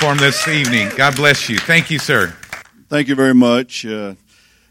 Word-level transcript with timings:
platform 0.00 0.16
this 0.16 0.48
evening. 0.48 0.88
God 0.96 1.14
bless 1.14 1.50
you. 1.50 1.58
Thank 1.58 1.90
you, 1.90 1.98
sir. 1.98 2.28
Thank 2.88 3.08
you 3.08 3.14
very 3.14 3.34
much. 3.34 3.84
Uh, 3.84 4.14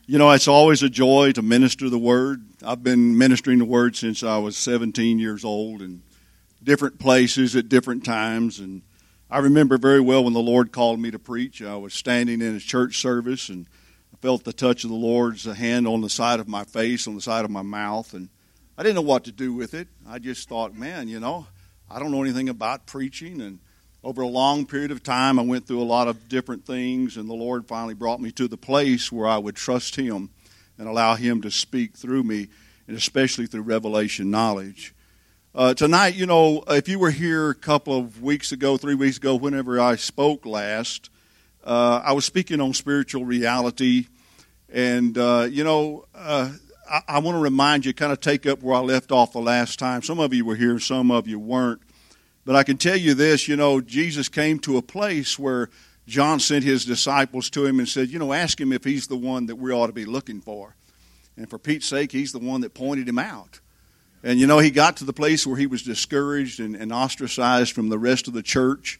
you 0.07 0.17
know, 0.17 0.31
it's 0.31 0.47
always 0.47 0.81
a 0.81 0.89
joy 0.89 1.33
to 1.33 1.43
minister 1.43 1.87
the 1.87 1.99
word. 1.99 2.43
I've 2.65 2.81
been 2.81 3.15
ministering 3.15 3.59
the 3.59 3.65
word 3.65 3.95
since 3.95 4.23
I 4.23 4.39
was 4.39 4.57
17 4.57 5.19
years 5.19 5.45
old 5.45 5.83
in 5.83 6.01
different 6.63 6.97
places 6.97 7.55
at 7.55 7.69
different 7.69 8.03
times. 8.03 8.57
And 8.57 8.81
I 9.29 9.37
remember 9.37 9.77
very 9.77 10.01
well 10.01 10.23
when 10.23 10.33
the 10.33 10.39
Lord 10.39 10.71
called 10.71 10.99
me 10.99 11.11
to 11.11 11.19
preach. 11.19 11.61
I 11.61 11.75
was 11.75 11.93
standing 11.93 12.41
in 12.41 12.55
a 12.55 12.59
church 12.59 12.97
service 12.97 13.49
and 13.49 13.67
I 14.11 14.17
felt 14.17 14.45
the 14.45 14.53
touch 14.53 14.83
of 14.83 14.89
the 14.89 14.95
Lord's 14.95 15.45
hand 15.45 15.87
on 15.87 16.01
the 16.01 16.09
side 16.09 16.39
of 16.39 16.47
my 16.47 16.63
face, 16.63 17.07
on 17.07 17.13
the 17.13 17.21
side 17.21 17.45
of 17.45 17.51
my 17.51 17.61
mouth. 17.61 18.15
And 18.15 18.29
I 18.79 18.81
didn't 18.81 18.95
know 18.95 19.01
what 19.03 19.25
to 19.25 19.31
do 19.31 19.53
with 19.53 19.75
it. 19.75 19.89
I 20.07 20.17
just 20.17 20.49
thought, 20.49 20.73
man, 20.73 21.07
you 21.07 21.19
know, 21.19 21.45
I 21.87 21.99
don't 21.99 22.09
know 22.09 22.23
anything 22.23 22.49
about 22.49 22.87
preaching. 22.87 23.41
And 23.41 23.59
over 24.03 24.21
a 24.21 24.27
long 24.27 24.65
period 24.65 24.91
of 24.91 25.03
time, 25.03 25.39
I 25.39 25.41
went 25.41 25.67
through 25.67 25.81
a 25.81 25.83
lot 25.83 26.07
of 26.07 26.29
different 26.29 26.65
things, 26.65 27.17
and 27.17 27.29
the 27.29 27.33
Lord 27.33 27.67
finally 27.67 27.93
brought 27.93 28.21
me 28.21 28.31
to 28.33 28.47
the 28.47 28.57
place 28.57 29.11
where 29.11 29.27
I 29.27 29.37
would 29.37 29.55
trust 29.55 29.95
Him 29.95 30.29
and 30.77 30.87
allow 30.87 31.15
Him 31.15 31.41
to 31.41 31.51
speak 31.51 31.97
through 31.97 32.23
me, 32.23 32.47
and 32.87 32.95
especially 32.95 33.45
through 33.45 33.63
revelation 33.63 34.31
knowledge. 34.31 34.93
Uh, 35.53 35.73
tonight, 35.73 36.15
you 36.15 36.25
know, 36.25 36.63
if 36.69 36.87
you 36.87 36.97
were 36.97 37.11
here 37.11 37.49
a 37.49 37.55
couple 37.55 37.97
of 37.97 38.21
weeks 38.21 38.51
ago, 38.51 38.77
three 38.77 38.95
weeks 38.95 39.17
ago, 39.17 39.35
whenever 39.35 39.81
I 39.81 39.95
spoke 39.97 40.45
last, 40.45 41.09
uh, 41.63 42.01
I 42.03 42.13
was 42.13 42.23
speaking 42.23 42.61
on 42.61 42.73
spiritual 42.73 43.25
reality. 43.25 44.07
And, 44.71 45.17
uh, 45.17 45.47
you 45.49 45.63
know, 45.63 46.05
uh, 46.15 46.51
I, 46.89 47.01
I 47.07 47.19
want 47.19 47.35
to 47.35 47.41
remind 47.41 47.85
you, 47.85 47.93
kind 47.93 48.11
of 48.11 48.21
take 48.21 48.45
up 48.45 48.61
where 48.61 48.75
I 48.75 48.79
left 48.79 49.11
off 49.11 49.33
the 49.33 49.39
last 49.39 49.79
time. 49.79 50.03
Some 50.03 50.19
of 50.19 50.33
you 50.33 50.45
were 50.45 50.55
here, 50.55 50.79
some 50.79 51.11
of 51.11 51.27
you 51.27 51.39
weren't. 51.39 51.81
But 52.45 52.55
I 52.55 52.63
can 52.63 52.77
tell 52.77 52.97
you 52.97 53.13
this 53.13 53.47
you 53.47 53.55
know, 53.55 53.81
Jesus 53.81 54.29
came 54.29 54.59
to 54.59 54.77
a 54.77 54.81
place 54.81 55.37
where 55.37 55.69
John 56.07 56.39
sent 56.39 56.63
his 56.63 56.85
disciples 56.85 57.49
to 57.51 57.65
him 57.65 57.79
and 57.79 57.87
said, 57.87 58.09
You 58.09 58.19
know, 58.19 58.33
ask 58.33 58.59
him 58.59 58.73
if 58.73 58.83
he's 58.83 59.07
the 59.07 59.15
one 59.15 59.45
that 59.45 59.55
we 59.57 59.71
ought 59.71 59.87
to 59.87 59.93
be 59.93 60.05
looking 60.05 60.41
for. 60.41 60.75
And 61.37 61.49
for 61.49 61.57
Pete's 61.57 61.85
sake, 61.85 62.11
he's 62.11 62.31
the 62.31 62.39
one 62.39 62.61
that 62.61 62.73
pointed 62.73 63.07
him 63.07 63.19
out. 63.19 63.59
And 64.23 64.39
you 64.39 64.47
know, 64.47 64.59
he 64.59 64.71
got 64.71 64.97
to 64.97 65.05
the 65.05 65.13
place 65.13 65.47
where 65.47 65.55
he 65.55 65.67
was 65.67 65.83
discouraged 65.83 66.59
and, 66.59 66.75
and 66.75 66.91
ostracized 66.91 67.73
from 67.73 67.89
the 67.89 67.99
rest 67.99 68.27
of 68.27 68.33
the 68.33 68.43
church. 68.43 68.99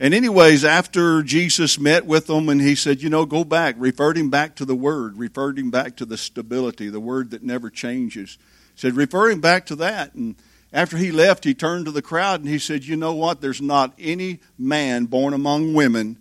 And, 0.00 0.14
anyways, 0.14 0.64
after 0.64 1.24
Jesus 1.24 1.78
met 1.78 2.06
with 2.06 2.28
them 2.28 2.48
and 2.48 2.60
he 2.60 2.76
said, 2.76 3.02
You 3.02 3.10
know, 3.10 3.26
go 3.26 3.44
back, 3.44 3.74
referred 3.78 4.16
him 4.16 4.30
back 4.30 4.54
to 4.56 4.64
the 4.64 4.74
Word, 4.74 5.16
referred 5.16 5.58
him 5.58 5.70
back 5.70 5.96
to 5.96 6.04
the 6.04 6.16
stability, 6.16 6.88
the 6.88 7.00
Word 7.00 7.30
that 7.30 7.42
never 7.42 7.68
changes. 7.68 8.38
Said, 8.76 8.94
Refer 8.94 9.30
him 9.30 9.40
back 9.40 9.66
to 9.66 9.76
that. 9.76 10.14
And 10.14 10.36
after 10.72 10.96
he 10.96 11.10
left, 11.10 11.44
he 11.44 11.54
turned 11.54 11.86
to 11.86 11.90
the 11.90 12.02
crowd 12.02 12.40
and 12.40 12.48
he 12.48 12.58
said, 12.58 12.84
You 12.84 12.96
know 12.96 13.14
what? 13.14 13.40
There's 13.40 13.62
not 13.62 13.94
any 13.98 14.40
man 14.58 15.06
born 15.06 15.32
among 15.32 15.74
women 15.74 16.18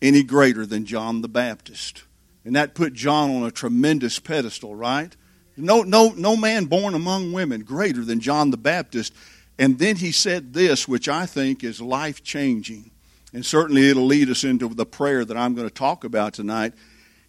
any 0.00 0.22
greater 0.22 0.64
than 0.64 0.84
John 0.84 1.22
the 1.22 1.28
Baptist. 1.28 2.04
And 2.44 2.56
that 2.56 2.74
put 2.74 2.94
John 2.94 3.30
on 3.30 3.44
a 3.44 3.50
tremendous 3.50 4.18
pedestal, 4.18 4.74
right? 4.74 5.14
No, 5.56 5.82
no, 5.82 6.14
no 6.16 6.36
man 6.36 6.66
born 6.66 6.94
among 6.94 7.32
women 7.32 7.62
greater 7.62 8.04
than 8.04 8.20
John 8.20 8.50
the 8.50 8.56
Baptist. 8.56 9.12
And 9.58 9.78
then 9.78 9.96
he 9.96 10.10
said 10.10 10.54
this, 10.54 10.88
which 10.88 11.08
I 11.08 11.26
think 11.26 11.62
is 11.62 11.82
life 11.82 12.22
changing. 12.22 12.90
And 13.32 13.44
certainly 13.44 13.90
it'll 13.90 14.06
lead 14.06 14.30
us 14.30 14.42
into 14.42 14.68
the 14.68 14.86
prayer 14.86 15.24
that 15.24 15.36
I'm 15.36 15.54
going 15.54 15.68
to 15.68 15.74
talk 15.74 16.04
about 16.04 16.32
tonight. 16.32 16.72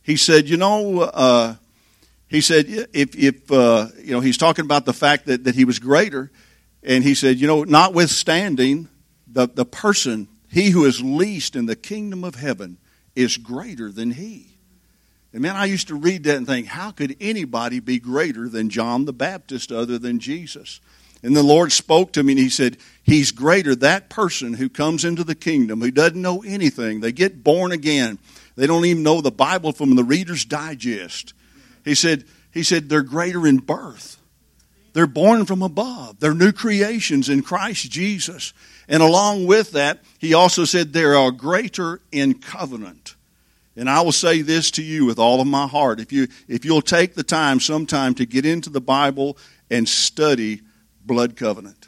He 0.02 0.16
said, 0.16 0.48
You 0.48 0.58
know, 0.58 1.02
uh, 1.02 1.56
he 2.28 2.40
said, 2.40 2.66
if, 2.94 3.16
if 3.16 3.52
uh, 3.52 3.88
you 4.02 4.14
know, 4.14 4.22
he's 4.22 4.38
talking 4.38 4.64
about 4.64 4.86
the 4.86 4.94
fact 4.94 5.25
that, 5.25 5.44
that 5.44 5.56
he 5.56 5.66
was 5.66 5.80
greater. 5.80 6.31
And 6.84 7.04
he 7.04 7.16
said, 7.16 7.40
You 7.40 7.48
know, 7.48 7.64
notwithstanding, 7.64 8.90
the, 9.28 9.48
the 9.48 9.66
person, 9.66 10.28
he 10.50 10.72
who 10.72 10.86
is 10.86 11.02
least 11.02 11.56
in 11.56 11.66
the 11.66 11.76
kingdom 11.76 12.24
of 12.24 12.36
heaven, 12.36 12.78
is 13.16 13.38
greater 13.38 13.92
than 13.92 14.12
he. 14.12 14.58
And 15.34 15.42
man, 15.42 15.56
I 15.56 15.66
used 15.66 15.88
to 15.88 15.96
read 15.96 16.24
that 16.26 16.38
and 16.38 16.46
think, 16.46 16.68
how 16.68 16.92
could 16.92 17.16
anybody 17.22 17.80
be 17.80 18.00
greater 18.00 18.50
than 18.50 18.70
John 18.70 19.06
the 19.06 19.14
Baptist 19.14 19.72
other 19.72 19.97
than 19.97 20.20
Jesus? 20.20 20.81
And 21.24 21.36
the 21.36 21.44
Lord 21.44 21.72
spoke 21.72 22.14
to 22.14 22.24
me 22.24 22.34
and 22.34 22.40
He 22.40 22.50
said, 22.50 22.78
He's 23.03 23.31
greater. 23.31 23.75
That 23.75 24.09
person 24.09 24.53
who 24.53 24.70
comes 24.70 25.06
into 25.06 25.24
the 25.24 25.36
kingdom, 25.36 25.80
who 25.81 25.91
doesn't 25.91 26.22
know 26.22 26.44
anything, 26.44 27.00
they 27.00 27.12
get 27.12 27.44
born 27.44 27.72
again. 27.72 28.18
They 28.56 28.68
don't 28.68 28.86
even 28.86 29.03
know 29.03 29.22
the 29.22 29.31
Bible 29.31 29.72
from 29.72 29.96
the 29.96 30.03
Reader's 30.03 30.46
Digest. 30.46 31.34
He 31.86 31.96
said, 31.96 32.25
he 32.52 32.64
said 32.64 32.90
they're 32.90 33.02
greater 33.02 33.47
in 33.47 33.58
birth. 33.58 34.18
They're 34.94 35.07
born 35.07 35.46
from 35.46 35.62
above. 35.62 36.19
They're 36.19 36.34
new 36.34 36.52
creations 36.52 37.29
in 37.29 37.44
Christ 37.44 37.90
Jesus. 37.90 38.53
And 38.88 39.02
along 39.02 39.46
with 39.46 39.72
that, 39.72 40.00
he 40.19 40.34
also 40.34 40.66
said 40.66 40.91
they 40.91 41.03
are 41.03 41.31
greater 41.31 42.02
in 42.12 42.35
covenant. 42.35 43.16
And 43.75 43.90
I 43.90 44.02
will 44.02 44.12
say 44.12 44.41
this 44.41 44.69
to 44.72 44.84
you 44.84 45.06
with 45.06 45.18
all 45.18 45.40
of 45.40 45.47
my 45.47 45.66
heart. 45.66 46.02
If, 46.02 46.12
you, 46.12 46.28
if 46.47 46.66
you'll 46.66 46.81
take 46.81 47.16
the 47.16 47.24
time 47.24 47.59
sometime 47.59 48.13
to 48.16 48.25
get 48.25 48.46
into 48.46 48.69
the 48.69 48.81
Bible 48.81 49.38
and 49.69 49.88
study 49.88 50.62
blood 51.06 51.38
covenant, 51.38 51.88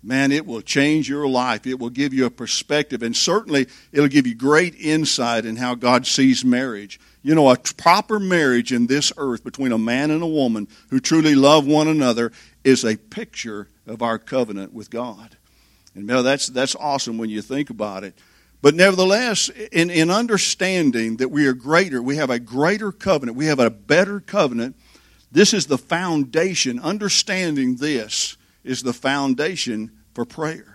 man, 0.00 0.30
it 0.30 0.46
will 0.46 0.60
change 0.60 1.08
your 1.08 1.26
life. 1.26 1.66
It 1.66 1.80
will 1.80 1.90
give 1.90 2.14
you 2.14 2.26
a 2.26 2.30
perspective. 2.30 3.02
And 3.02 3.16
certainly, 3.16 3.66
it'll 3.90 4.08
give 4.08 4.28
you 4.28 4.36
great 4.36 4.76
insight 4.76 5.44
in 5.44 5.56
how 5.56 5.74
God 5.74 6.06
sees 6.06 6.44
marriage. 6.44 7.00
You 7.24 7.34
know, 7.34 7.50
a 7.50 7.56
proper 7.56 8.20
marriage 8.20 8.70
in 8.70 8.86
this 8.86 9.10
earth 9.16 9.42
between 9.42 9.72
a 9.72 9.78
man 9.78 10.10
and 10.10 10.22
a 10.22 10.26
woman 10.26 10.68
who 10.90 11.00
truly 11.00 11.34
love 11.34 11.66
one 11.66 11.88
another 11.88 12.32
is 12.62 12.84
a 12.84 12.96
picture 12.96 13.68
of 13.86 14.02
our 14.02 14.18
covenant 14.18 14.74
with 14.74 14.90
God. 14.90 15.36
And 15.94 16.02
you 16.02 16.08
know, 16.08 16.22
that's, 16.22 16.48
that's 16.48 16.76
awesome 16.76 17.16
when 17.16 17.30
you 17.30 17.40
think 17.40 17.70
about 17.70 18.04
it. 18.04 18.14
But 18.60 18.74
nevertheless, 18.74 19.48
in, 19.72 19.88
in 19.88 20.10
understanding 20.10 21.16
that 21.16 21.30
we 21.30 21.46
are 21.46 21.54
greater, 21.54 22.02
we 22.02 22.16
have 22.16 22.30
a 22.30 22.38
greater 22.38 22.92
covenant, 22.92 23.38
we 23.38 23.46
have 23.46 23.58
a 23.58 23.70
better 23.70 24.20
covenant, 24.20 24.76
this 25.32 25.54
is 25.54 25.66
the 25.66 25.78
foundation. 25.78 26.78
Understanding 26.78 27.76
this 27.76 28.36
is 28.62 28.82
the 28.82 28.92
foundation 28.92 29.90
for 30.12 30.26
prayer. 30.26 30.73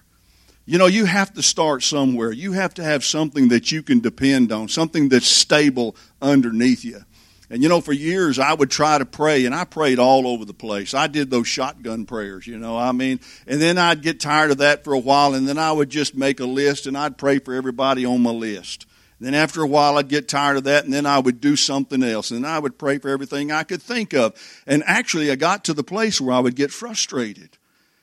You 0.69 0.78
know, 0.78 0.85
you 0.85 1.06
have 1.06 1.34
to 1.34 1.41
start 1.41 1.81
somewhere. 1.81 2.31
You 2.31 2.52
have 2.52 2.75
to 2.75 2.84
have 2.84 3.03
something 3.03 3.47
that 3.47 3.72
you 3.72 3.81
can 3.81 4.02
depend 4.02 4.52
on, 4.52 4.68
something 4.68 5.09
that's 5.09 5.25
stable 5.25 5.96
underneath 6.22 6.85
you. 6.85 7.02
And 7.50 7.63
you 7.63 7.69
know, 7.69 7.81
for 7.81 7.91
years 7.91 8.38
I 8.38 8.53
would 8.53 8.69
try 8.69 9.00
to 9.00 9.06
pray, 9.06 9.46
and 9.46 9.56
I 9.56 9.63
prayed 9.63 9.97
all 9.97 10.28
over 10.28 10.46
the 10.46 10.53
place. 10.53 10.94
I 10.94 11.08
did 11.08 11.31
those 11.31 11.47
shotgun 11.47 12.06
prayers, 12.06 12.46
you 12.46 12.59
know, 12.59 12.78
I 12.78 12.91
mean, 12.91 13.19
and 13.47 13.59
then 13.59 13.79
I'd 13.79 14.03
get 14.03 14.19
tired 14.19 14.52
of 14.52 14.59
that 14.59 14.84
for 14.84 14.94
a 14.94 15.00
while, 15.00 15.34
and 15.34 15.47
then 15.47 15.58
I 15.58 15.72
would 15.72 15.90
just 15.90 16.13
make 16.13 16.40
a 16.40 16.46
list 16.46 16.85
and 16.85 16.96
I'd 16.96 17.18
pray 17.18 17.40
for 17.40 17.56
everybody 17.56 18.06
on 18.06 18.22
my 18.22 18.29
list. 18.29 18.85
Then 19.19 19.34
after 19.34 19.63
a 19.63 19.68
while 19.68 19.97
I'd 19.97 20.08
get 20.08 20.28
tired 20.28 20.58
of 20.58 20.66
that, 20.66 20.84
and 20.84 20.94
then 20.94 21.08
I 21.08 21.18
would 21.18 21.41
do 21.41 21.56
something 21.56 22.03
else, 22.03 22.29
and 22.29 22.46
I 22.46 22.59
would 22.59 22.78
pray 22.78 23.00
for 23.00 23.09
everything 23.09 23.52
I 23.52 23.63
could 23.63 23.81
think 23.81 24.13
of. 24.13 24.35
And 24.68 24.84
actually, 24.85 25.31
I 25.31 25.35
got 25.35 25.63
to 25.63 25.74
the 25.74 25.84
place 25.84 26.22
where 26.22 26.35
I 26.35 26.40
would 26.40 26.56
get 26.56 26.69
frustrated. 26.69 27.58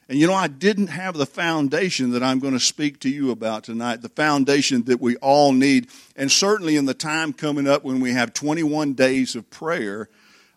And 0.08 0.18
you 0.18 0.26
know, 0.26 0.34
I 0.34 0.46
didn't 0.46 0.88
have 0.88 1.16
the 1.16 1.26
foundation 1.26 2.12
that 2.12 2.22
I'm 2.22 2.38
going 2.38 2.52
to 2.52 2.60
speak 2.60 3.00
to 3.00 3.10
you 3.10 3.32
about 3.32 3.64
tonight, 3.64 4.02
the 4.02 4.08
foundation 4.08 4.84
that 4.84 5.00
we 5.00 5.16
all 5.16 5.52
need. 5.52 5.88
And 6.14 6.30
certainly 6.30 6.76
in 6.76 6.86
the 6.86 6.94
time 6.94 7.32
coming 7.32 7.66
up 7.66 7.82
when 7.82 8.00
we 8.00 8.12
have 8.12 8.32
21 8.32 8.94
days 8.94 9.34
of 9.34 9.50
prayer, 9.50 10.08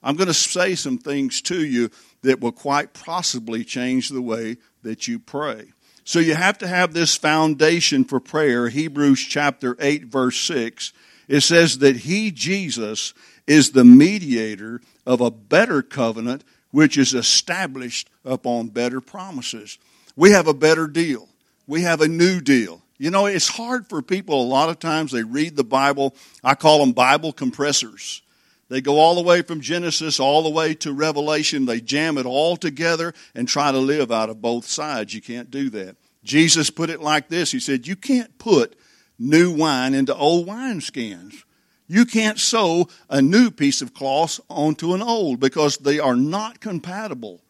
I'm 0.04 0.16
going 0.16 0.28
to 0.28 0.34
say 0.34 0.76
some 0.76 1.00
things 1.00 1.42
to 1.44 1.66
you 1.66 1.90
that 2.22 2.40
will 2.40 2.52
quite 2.52 2.94
possibly 2.94 3.64
change 3.64 4.10
the 4.10 4.22
way 4.22 4.58
that 4.84 5.08
you 5.08 5.18
pray. 5.18 5.74
So 6.04 6.20
you 6.20 6.36
have 6.36 6.58
to 6.60 6.68
have 6.68 6.94
this 6.94 7.16
foundation 7.16 8.04
for 8.04 8.20
prayer. 8.20 8.70
Hebrews 8.70 9.22
chapter 9.22 9.76
8, 9.80 10.06
verse 10.06 10.40
6. 10.42 10.94
It 11.28 11.42
says 11.42 11.80
that 11.80 11.98
He, 11.98 12.31
Jesus, 12.31 13.14
is 13.46 13.72
the 13.72 13.84
mediator 13.84 14.81
of 15.06 15.22
a 15.22 15.31
better 15.31 15.81
covenant 15.81 16.44
which 16.72 16.97
is 16.97 17.13
established 17.13 18.09
upon 18.25 18.68
better 18.68 19.02
promises. 19.02 19.78
We 20.16 20.31
have 20.31 20.47
a 20.47 20.53
better 20.53 20.88
deal. 20.88 21.28
We 21.68 21.81
have 21.84 22.02
a 22.02 22.07
new 22.07 22.41
deal. 22.41 22.81
You 22.97 23.12
know, 23.12 23.25
it's 23.28 23.47
hard 23.47 23.88
for 23.88 24.02
people 24.02 24.41
a 24.41 24.44
lot 24.44 24.69
of 24.69 24.80
times. 24.80 25.12
They 25.12 25.24
read 25.24 25.56
the 25.56 25.63
Bible. 25.63 26.16
I 26.44 26.56
call 26.56 26.80
them 26.80 26.92
Bible 26.92 27.31
compressors. 27.31 28.21
They 28.68 28.81
go 28.81 29.00
all 29.00 29.16
the 29.16 29.21
way 29.21 29.42
from 29.42 29.62
Genesis 29.62 30.19
all 30.19 30.44
the 30.44 30.50
way 30.50 30.75
to 30.75 30.94
Revelation. 30.94 31.66
They 31.66 31.81
jam 31.81 32.18
it 32.18 32.25
all 32.25 32.56
together 32.56 33.13
and 33.33 33.48
try 33.48 33.71
to 33.71 33.80
live 33.80 34.12
out 34.12 34.30
of 34.30 34.42
both 34.42 34.66
sides. 34.66 35.13
You 35.13 35.21
can't 35.21 35.50
do 35.50 35.69
that. 35.71 35.95
Jesus 36.24 36.69
put 36.69 36.89
it 36.89 37.01
like 37.01 37.30
this 37.30 37.51
He 37.51 37.60
said, 37.60 37.88
You 37.88 37.95
can't 37.95 38.38
put 38.38 38.77
new 39.18 39.51
wine 39.51 39.94
into 39.94 40.16
old 40.16 40.48
wineskins. 40.48 41.44
You 41.89 42.06
can't 42.06 42.39
sew 42.39 42.88
a 43.09 43.19
new 43.21 43.50
piece 43.50 43.81
of 43.81 43.95
cloth 43.95 44.39
onto 44.47 44.94
an 44.94 45.01
old 45.01 45.39
because 45.39 45.77
they 45.77 46.00
are 46.00 46.15
not 46.15 46.59
compatible. 46.59 47.41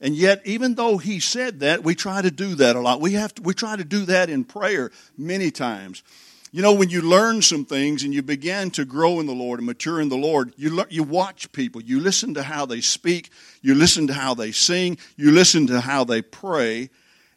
And 0.00 0.16
yet, 0.16 0.42
even 0.44 0.74
though 0.74 0.98
he 0.98 1.20
said 1.20 1.60
that, 1.60 1.84
we 1.84 1.94
try 1.94 2.20
to 2.20 2.30
do 2.30 2.56
that 2.56 2.74
a 2.74 2.80
lot. 2.80 3.00
We 3.00 3.12
have 3.12 3.32
to, 3.36 3.42
we 3.42 3.54
try 3.54 3.76
to 3.76 3.84
do 3.84 4.04
that 4.06 4.28
in 4.28 4.44
prayer 4.44 4.90
many 5.16 5.52
times. 5.52 6.02
You 6.50 6.60
know, 6.60 6.74
when 6.74 6.90
you 6.90 7.02
learn 7.02 7.40
some 7.40 7.64
things 7.64 8.02
and 8.02 8.12
you 8.12 8.22
begin 8.22 8.70
to 8.72 8.84
grow 8.84 9.20
in 9.20 9.26
the 9.26 9.32
Lord 9.32 9.60
and 9.60 9.66
mature 9.66 10.00
in 10.00 10.08
the 10.08 10.16
Lord, 10.16 10.52
you, 10.56 10.74
le- 10.74 10.86
you 10.90 11.04
watch 11.04 11.50
people. 11.52 11.80
You 11.80 12.00
listen 12.00 12.34
to 12.34 12.42
how 12.42 12.66
they 12.66 12.80
speak. 12.80 13.30
You 13.62 13.74
listen 13.74 14.08
to 14.08 14.14
how 14.14 14.34
they 14.34 14.50
sing. 14.50 14.98
You 15.16 15.30
listen 15.30 15.68
to 15.68 15.80
how 15.80 16.04
they 16.04 16.20
pray. 16.20 16.90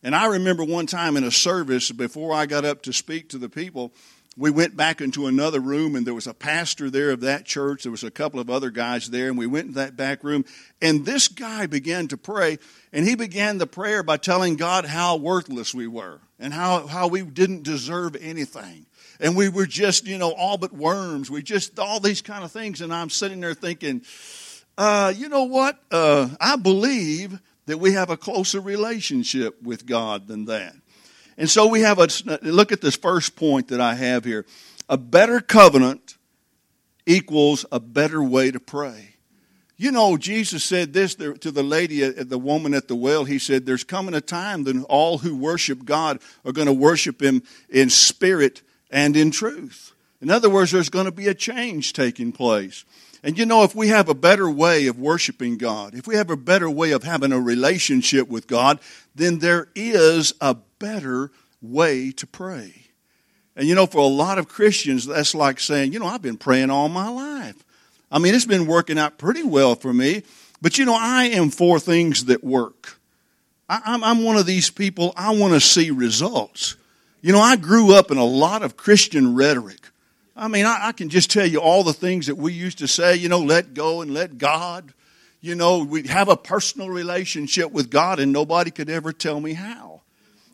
And 0.04 0.16
I 0.16 0.26
remember 0.26 0.64
one 0.64 0.88
time 0.88 1.18
in 1.18 1.24
a 1.24 1.32
service 1.32 1.92
before 1.92 2.34
I 2.34 2.46
got 2.46 2.66
up 2.66 2.82
to 2.84 2.94
speak 2.94 3.30
to 3.30 3.38
the 3.38 3.50
people, 3.50 3.92
we 4.38 4.52
went 4.52 4.78
back 4.78 5.02
into 5.02 5.26
another 5.26 5.60
room, 5.60 5.96
and 5.96 6.06
there 6.06 6.14
was 6.14 6.28
a 6.28 6.34
pastor 6.34 6.92
there 6.92 7.10
of 7.10 7.22
that 7.22 7.46
church. 7.46 7.84
There 7.84 7.92
was 7.92 8.04
a 8.04 8.12
couple 8.12 8.40
of 8.40 8.52
other 8.52 8.70
guys 8.70 9.10
there, 9.10 9.30
and 9.30 9.38
we 9.38 9.48
went 9.48 9.70
in 9.70 9.74
that 9.74 9.98
back 9.98 10.24
room, 10.24 10.46
and 10.80 11.06
this 11.06 11.28
guy 11.28 11.66
began 11.66 12.08
to 12.10 12.18
pray, 12.18 12.60
and 12.94 13.08
he 13.08 13.16
began 13.16 13.58
the 13.58 13.66
prayer 13.66 14.04
by 14.04 14.18
telling 14.18 14.56
God 14.56 14.86
how 14.86 15.18
worthless 15.18 15.74
we 15.74 15.88
were 15.88 16.20
and 16.40 16.54
how, 16.54 16.86
how 16.86 17.08
we 17.08 17.24
didn't 17.24 17.64
deserve 17.64 18.16
anything. 18.16 18.86
And 19.20 19.36
we 19.36 19.50
were 19.50 19.66
just, 19.66 20.06
you 20.06 20.20
know, 20.20 20.32
all 20.32 20.60
but 20.60 20.72
worms. 20.72 21.32
We 21.32 21.42
just, 21.42 21.80
all 21.80 22.00
these 22.00 22.22
kind 22.22 22.44
of 22.44 22.52
things. 22.52 22.82
And 22.82 22.94
I'm 22.94 23.10
sitting 23.10 23.40
there 23.40 23.56
thinking, 23.56 24.04
uh, 24.78 25.12
you 25.16 25.28
know 25.30 25.46
what? 25.46 25.80
Uh, 25.90 26.30
I 26.40 26.56
believe 26.56 27.40
that 27.66 27.80
we 27.80 27.94
have 27.94 28.12
a 28.12 28.18
closer 28.18 28.60
relationship 28.60 29.62
with 29.64 29.88
God 29.88 30.28
than 30.28 30.46
that. 30.46 30.76
And 31.38 31.50
so 31.50 31.68
we 31.68 31.82
have 31.82 32.00
a 32.00 32.08
look 32.42 32.72
at 32.72 32.82
this 32.82 32.96
first 32.96 33.36
point 33.36 33.68
that 33.68 33.80
I 33.80 33.94
have 33.94 34.26
here. 34.26 34.46
A 34.90 34.98
better 34.98 35.40
covenant 35.40 36.16
equals 37.06 37.66
a 37.72 37.80
better 37.80 38.24
way 38.24 38.52
to 38.52 38.60
pray. 38.60 39.16
You 39.80 39.92
know, 39.92 40.18
Jesus 40.18 40.64
said 40.64 40.94
this 40.94 41.14
to 41.16 41.52
the 41.52 41.62
lady, 41.62 42.04
uh, 42.04 42.12
the 42.18 42.40
woman 42.40 42.74
at 42.74 42.88
the 42.88 42.96
well. 42.96 43.26
He 43.26 43.38
said, 43.38 43.66
There's 43.66 43.84
coming 43.84 44.16
a 44.16 44.22
time 44.22 44.64
that 44.64 44.84
all 44.90 45.20
who 45.20 45.38
worship 45.38 45.86
God 45.86 46.20
are 46.44 46.52
going 46.52 46.66
to 46.66 46.74
worship 46.74 47.22
Him 47.22 47.44
in 47.70 47.92
spirit 47.92 48.64
and 48.90 49.16
in 49.16 49.30
truth. 49.30 49.94
In 50.20 50.32
other 50.32 50.50
words, 50.50 50.72
there's 50.72 50.90
going 50.90 51.06
to 51.06 51.12
be 51.12 51.28
a 51.28 51.36
change 51.36 51.94
taking 51.94 52.32
place. 52.32 52.86
And 53.24 53.38
you 53.38 53.46
know, 53.46 53.64
if 53.64 53.76
we 53.76 53.88
have 53.88 54.10
a 54.10 54.14
better 54.14 54.50
way 54.50 54.88
of 54.88 55.00
worshiping 55.00 55.58
God, 55.58 55.96
if 55.96 56.08
we 56.08 56.16
have 56.16 56.30
a 56.30 56.38
better 56.38 56.70
way 56.70 56.92
of 56.92 57.04
having 57.04 57.32
a 57.32 57.40
relationship 57.40 58.28
with 58.28 58.48
God, 58.48 58.80
then 59.16 59.40
there 59.40 59.68
is 59.76 60.34
a 60.40 60.56
better 60.80 61.32
way 61.62 62.12
to 62.12 62.28
pray. 62.28 62.84
And 63.56 63.68
you 63.68 63.76
know, 63.76 63.88
for 63.88 64.00
a 64.00 64.06
lot 64.06 64.38
of 64.38 64.48
Christians, 64.48 65.06
that's 65.06 65.34
like 65.34 65.60
saying, 65.60 65.94
you 65.94 66.00
know, 66.00 66.06
I've 66.06 66.22
been 66.22 66.38
praying 66.38 66.70
all 66.70 66.90
my 66.90 67.10
life. 67.10 67.64
I 68.12 68.20
mean, 68.20 68.36
it's 68.36 68.46
been 68.46 68.68
working 68.68 68.98
out 68.98 69.18
pretty 69.18 69.44
well 69.44 69.76
for 69.76 69.94
me. 69.94 70.24
But 70.62 70.78
you 70.78 70.86
know, 70.86 70.98
I 70.98 71.26
am 71.26 71.50
for 71.50 71.80
things 71.80 72.26
that 72.26 72.44
work. 72.44 73.00
I, 73.70 74.00
am 74.02 74.24
one 74.24 74.38
of 74.38 74.46
these 74.46 74.70
people, 74.70 75.14
I 75.16 75.36
want 75.36 75.54
to 75.54 75.60
see 75.60 75.92
results. 75.92 76.76
You 77.22 77.34
know, 77.34 77.42
I 77.42 77.58
grew 77.58 77.94
up 77.94 78.12
in 78.12 78.18
a 78.18 78.26
lot 78.26 78.64
of 78.64 78.78
Christian 78.78 79.36
rhetoric. 79.36 79.90
I 80.38 80.48
mean, 80.48 80.66
I, 80.66 80.90
I, 80.90 80.92
can 80.92 81.10
just 81.10 81.32
tell 81.32 81.48
you 81.48 81.60
all 81.60 81.84
the 81.84 81.94
things 81.94 82.28
that 82.28 82.36
we 82.36 82.54
used 82.54 82.78
to 82.78 82.88
say, 82.88 83.16
you 83.16 83.28
know, 83.28 83.40
let 83.40 83.74
go 83.74 84.02
and 84.02 84.14
let 84.14 84.38
God. 84.38 84.94
You 85.42 85.56
know, 85.56 85.80
we 85.80 86.08
have 86.08 86.30
a 86.30 86.38
personal 86.38 86.90
relationship 86.90 87.72
with 87.72 87.90
God, 87.90 88.20
and 88.20 88.32
nobody 88.32 88.70
could 88.70 88.90
ever 88.90 89.12
tell 89.12 89.40
me 89.40 89.54
how. 89.54 90.02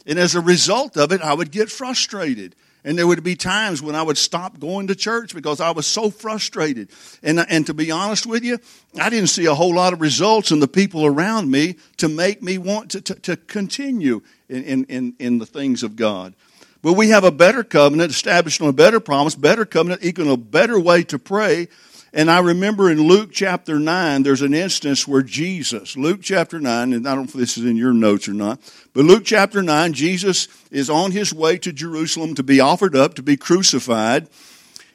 And 0.05 0.17
as 0.17 0.35
a 0.35 0.41
result 0.41 0.97
of 0.97 1.11
it, 1.11 1.21
I 1.21 1.33
would 1.33 1.51
get 1.51 1.69
frustrated. 1.69 2.55
And 2.85 2.97
there 2.97 3.07
would 3.07 3.23
be 3.23 3.35
times 3.35 3.81
when 3.81 3.95
I 3.95 4.03
would 4.03 4.17
stop 4.17 4.59
going 4.59 4.87
to 4.87 4.95
church 4.95 5.33
because 5.33 5.61
I 5.61 5.71
was 5.71 5.87
so 5.87 6.09
frustrated. 6.09 6.89
And, 7.21 7.39
and 7.39 7.65
to 7.67 7.73
be 7.73 7.91
honest 7.91 8.25
with 8.25 8.43
you, 8.43 8.59
I 8.99 9.09
didn't 9.09 9.29
see 9.29 9.45
a 9.45 9.53
whole 9.53 9.75
lot 9.75 9.93
of 9.93 10.01
results 10.01 10.51
in 10.51 10.59
the 10.59 10.67
people 10.67 11.05
around 11.05 11.49
me 11.49 11.75
to 11.97 12.09
make 12.09 12.41
me 12.41 12.57
want 12.57 12.91
to, 12.91 13.01
to, 13.01 13.15
to 13.15 13.37
continue 13.37 14.21
in, 14.49 14.83
in, 14.85 15.15
in 15.17 15.37
the 15.39 15.45
things 15.45 15.83
of 15.83 15.95
God. 15.95 16.35
But 16.83 16.93
we 16.93 17.09
have 17.09 17.23
a 17.23 17.31
better 17.31 17.63
covenant 17.63 18.11
established 18.11 18.61
on 18.61 18.67
a 18.67 18.73
better 18.73 18.99
promise, 18.99 19.35
better 19.35 19.65
covenant, 19.65 20.03
equal 20.03 20.33
a 20.33 20.37
better 20.37 20.77
way 20.77 21.03
to 21.03 21.17
pray. 21.17 21.69
And 22.13 22.29
I 22.29 22.39
remember 22.39 22.91
in 22.91 23.01
Luke 23.01 23.29
chapter 23.31 23.79
9, 23.79 24.21
there's 24.21 24.41
an 24.43 24.53
instance 24.53 25.07
where 25.07 25.23
Jesus, 25.23 25.97
Luke 25.97 26.19
chapter 26.21 26.59
9, 26.59 26.93
and 26.93 27.07
I 27.07 27.15
don't 27.15 27.23
know 27.23 27.29
if 27.29 27.33
this 27.33 27.57
is 27.57 27.65
in 27.65 27.77
your 27.77 27.93
notes 27.93 28.27
or 28.27 28.33
not, 28.33 28.59
but 28.93 29.05
Luke 29.05 29.23
chapter 29.25 29.63
9, 29.63 29.93
Jesus 29.93 30.47
is 30.69 30.89
on 30.89 31.11
his 31.11 31.33
way 31.33 31.57
to 31.57 31.71
Jerusalem 31.71 32.35
to 32.35 32.43
be 32.43 32.59
offered 32.59 32.95
up, 32.95 33.15
to 33.15 33.23
be 33.23 33.37
crucified, 33.37 34.27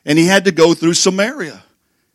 and 0.04 0.18
he 0.18 0.26
had 0.26 0.44
to 0.44 0.52
go 0.52 0.74
through 0.74 0.94
Samaria. 0.94 1.64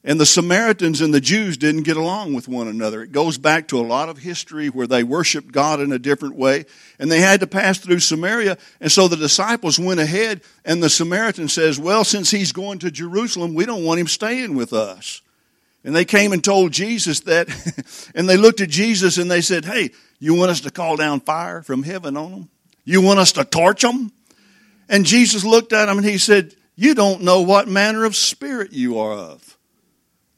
And 0.06 0.20
the 0.20 0.26
Samaritans 0.26 1.00
and 1.00 1.14
the 1.14 1.22
Jews 1.22 1.56
didn't 1.56 1.84
get 1.84 1.96
along 1.96 2.34
with 2.34 2.50
one 2.50 2.68
another. 2.68 3.04
It 3.04 3.14
goes 3.14 3.38
back 3.38 3.70
to 3.70 3.80
a 3.80 3.88
lot 3.88 4.10
of 4.10 4.18
history 4.18 4.68
where 4.68 4.88
they 4.88 5.02
worshiped 5.02 5.54
God 5.54 5.80
in 5.80 5.94
a 5.94 6.00
different 6.00 6.36
way, 6.36 6.66
and 7.00 7.10
they 7.10 7.22
had 7.22 7.40
to 7.40 7.48
pass 7.48 7.78
through 7.78 8.00
Samaria. 8.00 8.58
And 8.82 8.92
so 8.92 9.08
the 9.08 9.16
disciples 9.16 9.80
went 9.80 10.02
ahead, 10.02 10.42
and 10.66 10.84
the 10.84 10.90
Samaritan 10.90 11.48
says, 11.48 11.80
Well, 11.80 12.04
since 12.04 12.32
he's 12.32 12.52
going 12.52 12.80
to 12.80 12.92
Jerusalem, 12.92 13.54
we 13.54 13.66
don't 13.66 13.86
want 13.86 14.02
him 14.02 14.08
staying 14.08 14.56
with 14.56 14.74
us. 14.74 15.22
And 15.86 15.96
they 15.96 16.06
came 16.06 16.34
and 16.34 16.44
told 16.44 16.74
Jesus 16.74 17.22
that, 17.22 17.48
and 18.16 18.28
they 18.28 18.38
looked 18.38 18.62
at 18.62 18.70
Jesus 18.70 19.18
and 19.18 19.32
they 19.32 19.42
said, 19.42 19.64
Hey, 19.64 19.92
you 20.20 20.34
want 20.34 20.52
us 20.52 20.62
to 20.62 20.72
call 20.72 20.98
down 20.98 21.22
fire 21.22 21.62
from 21.62 21.84
heaven 21.84 22.18
on 22.18 22.32
them? 22.32 22.50
You 22.84 23.02
want 23.02 23.20
us 23.20 23.32
to 23.34 23.46
torch 23.46 23.82
them? 23.82 24.12
And 24.90 25.06
Jesus 25.06 25.46
looked 25.46 25.72
at 25.72 25.86
them 25.86 25.98
and 25.98 26.08
he 26.08 26.18
said, 26.18 26.56
You 26.76 26.94
don't 26.94 27.22
know 27.22 27.42
what 27.42 27.70
manner 27.70 28.04
of 28.04 28.16
spirit 28.16 28.74
you 28.74 29.00
are 29.00 29.14
of. 29.14 29.58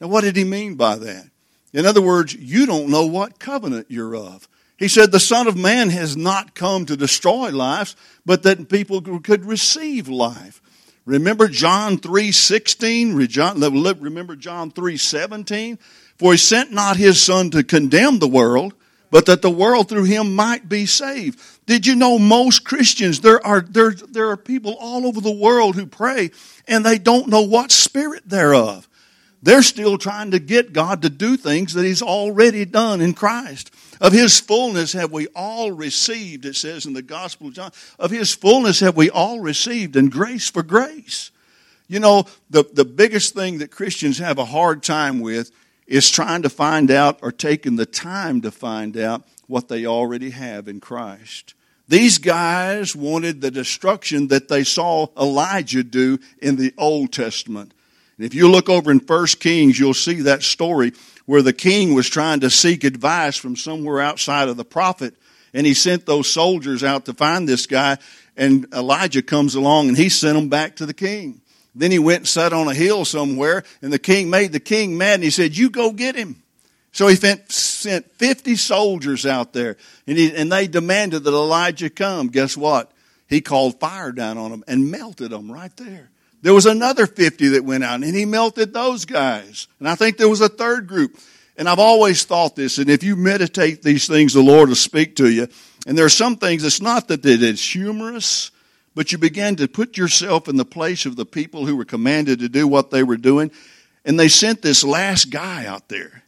Now, 0.00 0.08
what 0.08 0.22
did 0.22 0.36
he 0.36 0.44
mean 0.44 0.74
by 0.74 0.96
that? 0.96 1.30
In 1.72 1.86
other 1.86 2.02
words, 2.02 2.34
you 2.34 2.66
don't 2.66 2.90
know 2.90 3.06
what 3.06 3.38
covenant 3.38 3.86
you're 3.88 4.16
of. 4.16 4.48
He 4.78 4.88
said, 4.88 5.10
The 5.10 5.20
Son 5.20 5.46
of 5.46 5.56
Man 5.56 5.90
has 5.90 6.16
not 6.16 6.54
come 6.54 6.86
to 6.86 6.96
destroy 6.96 7.50
lives, 7.50 7.96
but 8.24 8.42
that 8.42 8.68
people 8.68 9.00
could 9.00 9.44
receive 9.44 10.08
life. 10.08 10.60
Remember 11.06 11.48
John 11.48 11.98
3 11.98 12.32
16? 12.32 13.14
Remember 13.14 14.36
John 14.36 14.70
3 14.70 14.96
17? 14.96 15.78
For 16.18 16.32
he 16.32 16.38
sent 16.38 16.72
not 16.72 16.96
his 16.96 17.22
Son 17.22 17.50
to 17.50 17.62
condemn 17.62 18.18
the 18.18 18.28
world, 18.28 18.74
but 19.10 19.26
that 19.26 19.40
the 19.40 19.50
world 19.50 19.88
through 19.88 20.04
him 20.04 20.34
might 20.34 20.68
be 20.68 20.84
saved. 20.84 21.40
Did 21.66 21.86
you 21.86 21.94
know 21.94 22.18
most 22.18 22.64
Christians, 22.64 23.20
there 23.20 23.44
are, 23.46 23.60
there, 23.60 23.92
there 23.92 24.30
are 24.30 24.36
people 24.36 24.76
all 24.80 25.06
over 25.06 25.20
the 25.20 25.30
world 25.30 25.76
who 25.76 25.86
pray 25.86 26.30
and 26.66 26.84
they 26.84 26.98
don't 26.98 27.28
know 27.28 27.42
what 27.42 27.70
spirit 27.70 28.22
they're 28.26 28.54
of. 28.54 28.88
They're 29.42 29.62
still 29.62 29.98
trying 29.98 30.32
to 30.32 30.38
get 30.38 30.72
God 30.72 31.02
to 31.02 31.10
do 31.10 31.36
things 31.36 31.74
that 31.74 31.84
He's 31.84 32.02
already 32.02 32.64
done 32.64 33.00
in 33.00 33.14
Christ. 33.14 33.70
Of 34.00 34.12
His 34.12 34.40
fullness 34.40 34.92
have 34.92 35.12
we 35.12 35.28
all 35.34 35.70
received, 35.72 36.44
it 36.44 36.56
says 36.56 36.86
in 36.86 36.92
the 36.92 37.02
Gospel 37.02 37.48
of 37.48 37.54
John. 37.54 37.72
Of 37.98 38.10
His 38.10 38.34
fullness 38.34 38.80
have 38.80 38.96
we 38.96 39.10
all 39.10 39.40
received, 39.40 39.96
and 39.96 40.10
grace 40.10 40.50
for 40.50 40.62
grace. 40.62 41.30
You 41.88 42.00
know, 42.00 42.24
the, 42.50 42.64
the 42.72 42.84
biggest 42.84 43.34
thing 43.34 43.58
that 43.58 43.70
Christians 43.70 44.18
have 44.18 44.38
a 44.38 44.44
hard 44.44 44.82
time 44.82 45.20
with 45.20 45.52
is 45.86 46.10
trying 46.10 46.42
to 46.42 46.50
find 46.50 46.90
out 46.90 47.20
or 47.22 47.30
taking 47.30 47.76
the 47.76 47.86
time 47.86 48.40
to 48.42 48.50
find 48.50 48.96
out 48.96 49.22
what 49.46 49.68
they 49.68 49.86
already 49.86 50.30
have 50.30 50.66
in 50.66 50.80
Christ. 50.80 51.54
These 51.88 52.18
guys 52.18 52.96
wanted 52.96 53.40
the 53.40 53.50
destruction 53.52 54.26
that 54.28 54.48
they 54.48 54.64
saw 54.64 55.06
Elijah 55.16 55.84
do 55.84 56.18
in 56.42 56.56
the 56.56 56.74
Old 56.76 57.12
Testament. 57.12 57.72
And 58.16 58.26
if 58.26 58.34
you 58.34 58.50
look 58.50 58.68
over 58.68 58.90
in 58.90 59.00
First 59.00 59.40
Kings, 59.40 59.78
you'll 59.78 59.94
see 59.94 60.22
that 60.22 60.42
story 60.42 60.92
where 61.26 61.42
the 61.42 61.52
king 61.52 61.94
was 61.94 62.08
trying 62.08 62.40
to 62.40 62.50
seek 62.50 62.84
advice 62.84 63.36
from 63.36 63.56
somewhere 63.56 64.00
outside 64.00 64.48
of 64.48 64.56
the 64.56 64.64
prophet. 64.64 65.14
And 65.52 65.66
he 65.66 65.74
sent 65.74 66.06
those 66.06 66.30
soldiers 66.30 66.82
out 66.82 67.06
to 67.06 67.14
find 67.14 67.48
this 67.48 67.66
guy. 67.66 67.98
And 68.36 68.66
Elijah 68.72 69.22
comes 69.22 69.54
along 69.54 69.88
and 69.88 69.96
he 69.96 70.08
sent 70.08 70.36
them 70.36 70.48
back 70.48 70.76
to 70.76 70.86
the 70.86 70.94
king. 70.94 71.40
Then 71.76 71.90
he 71.90 71.98
went 71.98 72.20
and 72.20 72.28
sat 72.28 72.54
on 72.54 72.68
a 72.68 72.74
hill 72.74 73.04
somewhere, 73.04 73.62
and 73.82 73.92
the 73.92 73.98
king 73.98 74.30
made 74.30 74.52
the 74.52 74.60
king 74.60 74.96
mad, 74.96 75.16
and 75.16 75.22
he 75.22 75.28
said, 75.28 75.54
You 75.54 75.68
go 75.68 75.92
get 75.92 76.16
him. 76.16 76.42
So 76.90 77.06
he 77.06 77.16
sent 77.16 78.10
50 78.12 78.56
soldiers 78.56 79.26
out 79.26 79.52
there, 79.52 79.76
and, 80.06 80.16
he, 80.16 80.34
and 80.34 80.50
they 80.50 80.66
demanded 80.66 81.24
that 81.24 81.34
Elijah 81.34 81.90
come. 81.90 82.28
Guess 82.28 82.56
what? 82.56 82.90
He 83.28 83.42
called 83.42 83.78
fire 83.78 84.10
down 84.10 84.38
on 84.38 84.50
them 84.50 84.64
and 84.66 84.90
melted 84.90 85.30
them 85.30 85.52
right 85.52 85.76
there. 85.76 86.08
There 86.46 86.54
was 86.54 86.66
another 86.66 87.08
50 87.08 87.48
that 87.48 87.64
went 87.64 87.82
out, 87.82 88.04
and 88.04 88.14
he 88.14 88.24
melted 88.24 88.72
those 88.72 89.04
guys. 89.04 89.66
And 89.80 89.88
I 89.88 89.96
think 89.96 90.16
there 90.16 90.28
was 90.28 90.40
a 90.40 90.48
third 90.48 90.86
group. 90.86 91.18
And 91.56 91.68
I've 91.68 91.80
always 91.80 92.22
thought 92.22 92.54
this, 92.54 92.78
and 92.78 92.88
if 92.88 93.02
you 93.02 93.16
meditate 93.16 93.82
these 93.82 94.06
things, 94.06 94.32
the 94.32 94.44
Lord 94.44 94.68
will 94.68 94.76
speak 94.76 95.16
to 95.16 95.28
you. 95.28 95.48
And 95.88 95.98
there 95.98 96.04
are 96.04 96.08
some 96.08 96.36
things, 96.36 96.62
it's 96.62 96.80
not 96.80 97.08
that 97.08 97.26
it 97.26 97.42
is 97.42 97.60
humorous, 97.60 98.52
but 98.94 99.10
you 99.10 99.18
begin 99.18 99.56
to 99.56 99.66
put 99.66 99.96
yourself 99.96 100.46
in 100.46 100.54
the 100.54 100.64
place 100.64 101.04
of 101.04 101.16
the 101.16 101.26
people 101.26 101.66
who 101.66 101.74
were 101.74 101.84
commanded 101.84 102.38
to 102.38 102.48
do 102.48 102.68
what 102.68 102.92
they 102.92 103.02
were 103.02 103.16
doing. 103.16 103.50
And 104.04 104.16
they 104.16 104.28
sent 104.28 104.62
this 104.62 104.84
last 104.84 105.30
guy 105.30 105.66
out 105.66 105.88
there. 105.88 106.22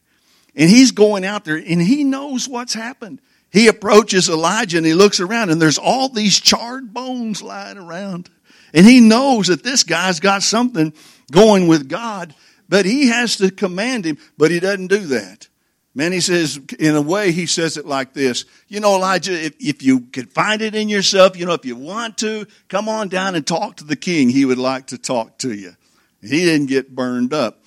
And 0.57 0.69
he's 0.69 0.91
going 0.91 1.25
out 1.25 1.45
there, 1.45 1.55
and 1.55 1.81
he 1.81 2.03
knows 2.03 2.49
what's 2.49 2.75
happened. 2.75 3.21
He 3.53 3.69
approaches 3.69 4.29
Elijah, 4.29 4.79
and 4.79 4.87
he 4.87 4.95
looks 4.95 5.21
around, 5.21 5.51
and 5.51 5.63
there's 5.63 5.79
all 5.79 6.09
these 6.09 6.41
charred 6.41 6.93
bones 6.93 7.41
lying 7.41 7.79
around. 7.79 8.31
And 8.75 8.87
he 8.87 9.01
knows 9.01 9.49
that 9.49 9.63
this 9.63 9.85
guy's 9.85 10.21
got 10.21 10.43
something 10.43 10.93
going 11.31 11.69
with 11.69 11.89
God, 11.89 12.35
but 12.69 12.85
he 12.85 13.09
has 13.09 13.37
to 13.37 13.51
command 13.51 14.05
him, 14.05 14.19
but 14.37 14.51
he 14.51 14.61
doesn't 14.61 14.89
do 14.89 15.01
that. 15.07 15.49
Man, 15.95 16.13
he 16.13 16.21
says, 16.21 16.61
in 16.79 16.95
a 16.95 17.03
way, 17.03 17.33
he 17.33 17.47
says 17.47 17.77
it 17.77 17.87
like 17.87 18.13
this. 18.13 18.45
You 18.69 18.79
know, 18.79 18.95
Elijah, 18.95 19.33
if, 19.33 19.55
if 19.59 19.83
you 19.83 20.03
could 20.13 20.31
find 20.31 20.63
it 20.63 20.75
in 20.75 20.89
yourself, 20.89 21.37
you 21.37 21.45
know, 21.45 21.55
if 21.55 21.65
you 21.65 21.75
want 21.75 22.19
to, 22.19 22.47
come 22.69 22.89
on 22.89 23.09
down 23.09 23.35
and 23.35 23.45
talk 23.45 23.79
to 23.79 23.85
the 23.85 23.97
king. 23.97 24.29
He 24.29 24.45
would 24.45 24.59
like 24.59 24.87
to 24.89 24.99
talk 24.99 25.39
to 25.39 25.53
you. 25.53 25.75
He 26.21 26.45
didn't 26.45 26.67
get 26.67 26.95
burned 26.95 27.33
up. 27.33 27.65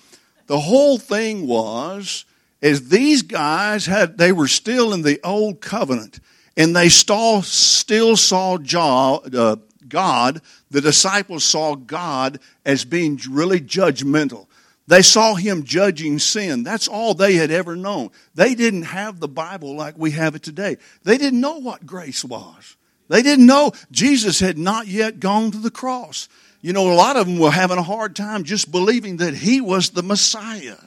The 0.47 0.59
whole 0.59 0.97
thing 0.97 1.47
was, 1.47 2.25
as 2.61 2.89
these 2.89 3.21
guys 3.21 3.85
had, 3.85 4.17
they 4.17 4.31
were 4.31 4.47
still 4.47 4.93
in 4.93 5.01
the 5.01 5.19
old 5.23 5.61
covenant, 5.61 6.19
and 6.55 6.75
they 6.75 6.89
still, 6.89 7.41
saw 7.41 8.55
uh, 8.55 9.55
God, 9.91 10.41
the 10.71 10.81
disciples 10.81 11.43
saw 11.43 11.75
God 11.75 12.39
as 12.65 12.83
being 12.83 13.19
really 13.29 13.61
judgmental. 13.61 14.47
They 14.87 15.03
saw 15.03 15.35
him 15.35 15.63
judging 15.63 16.17
sin. 16.17 16.63
That's 16.63 16.87
all 16.87 17.13
they 17.13 17.35
had 17.35 17.51
ever 17.51 17.75
known. 17.75 18.09
They 18.33 18.55
didn't 18.55 18.83
have 18.83 19.19
the 19.19 19.27
Bible 19.27 19.75
like 19.75 19.95
we 19.97 20.11
have 20.11 20.33
it 20.33 20.41
today. 20.41 20.77
They 21.03 21.17
didn't 21.17 21.39
know 21.39 21.59
what 21.59 21.85
grace 21.85 22.25
was. 22.25 22.75
They 23.07 23.21
didn't 23.21 23.45
know 23.45 23.73
Jesus 23.91 24.39
had 24.39 24.57
not 24.57 24.87
yet 24.87 25.19
gone 25.19 25.51
to 25.51 25.59
the 25.59 25.69
cross. 25.69 26.27
You 26.61 26.73
know, 26.73 26.91
a 26.91 26.95
lot 26.95 27.17
of 27.17 27.27
them 27.27 27.39
were 27.39 27.51
having 27.51 27.77
a 27.77 27.83
hard 27.83 28.15
time 28.15 28.43
just 28.43 28.71
believing 28.71 29.17
that 29.17 29.33
he 29.33 29.61
was 29.61 29.91
the 29.91 30.03
Messiah. 30.03 30.77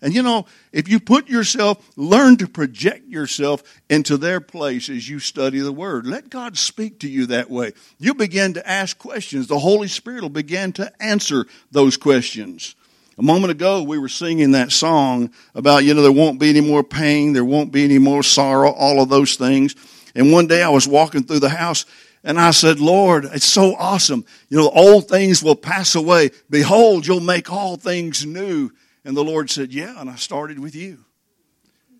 And 0.00 0.14
you 0.14 0.22
know, 0.22 0.46
if 0.72 0.88
you 0.88 1.00
put 1.00 1.28
yourself, 1.28 1.90
learn 1.96 2.36
to 2.36 2.46
project 2.46 3.08
yourself 3.08 3.62
into 3.90 4.16
their 4.16 4.40
place 4.40 4.88
as 4.88 5.08
you 5.08 5.18
study 5.18 5.58
the 5.58 5.72
Word. 5.72 6.06
Let 6.06 6.30
God 6.30 6.56
speak 6.56 7.00
to 7.00 7.08
you 7.08 7.26
that 7.26 7.50
way. 7.50 7.72
You 7.98 8.14
begin 8.14 8.54
to 8.54 8.68
ask 8.68 8.96
questions. 8.96 9.48
The 9.48 9.58
Holy 9.58 9.88
Spirit 9.88 10.22
will 10.22 10.28
begin 10.28 10.72
to 10.74 10.92
answer 11.02 11.46
those 11.72 11.96
questions. 11.96 12.76
A 13.18 13.22
moment 13.22 13.50
ago, 13.50 13.82
we 13.82 13.98
were 13.98 14.08
singing 14.08 14.52
that 14.52 14.70
song 14.70 15.32
about, 15.52 15.82
you 15.82 15.92
know, 15.92 16.02
there 16.02 16.12
won't 16.12 16.38
be 16.38 16.50
any 16.50 16.60
more 16.60 16.84
pain, 16.84 17.32
there 17.32 17.44
won't 17.44 17.72
be 17.72 17.82
any 17.82 17.98
more 17.98 18.22
sorrow, 18.22 18.70
all 18.70 19.02
of 19.02 19.08
those 19.08 19.34
things. 19.34 19.74
And 20.14 20.30
one 20.30 20.46
day 20.46 20.62
I 20.62 20.68
was 20.68 20.86
walking 20.86 21.24
through 21.24 21.40
the 21.40 21.48
house 21.48 21.84
and 22.22 22.38
I 22.38 22.52
said, 22.52 22.78
Lord, 22.78 23.24
it's 23.24 23.44
so 23.44 23.74
awesome. 23.74 24.24
You 24.48 24.58
know, 24.58 24.64
the 24.64 24.78
old 24.78 25.08
things 25.08 25.42
will 25.42 25.56
pass 25.56 25.96
away. 25.96 26.30
Behold, 26.48 27.08
you'll 27.08 27.18
make 27.18 27.50
all 27.50 27.76
things 27.76 28.24
new. 28.24 28.70
And 29.08 29.16
the 29.16 29.24
Lord 29.24 29.48
said, 29.48 29.72
Yeah, 29.72 29.98
and 29.98 30.10
I 30.10 30.16
started 30.16 30.58
with 30.58 30.74
you. 30.74 31.02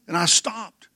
And 0.06 0.14
I 0.14 0.26
stopped. 0.26 0.88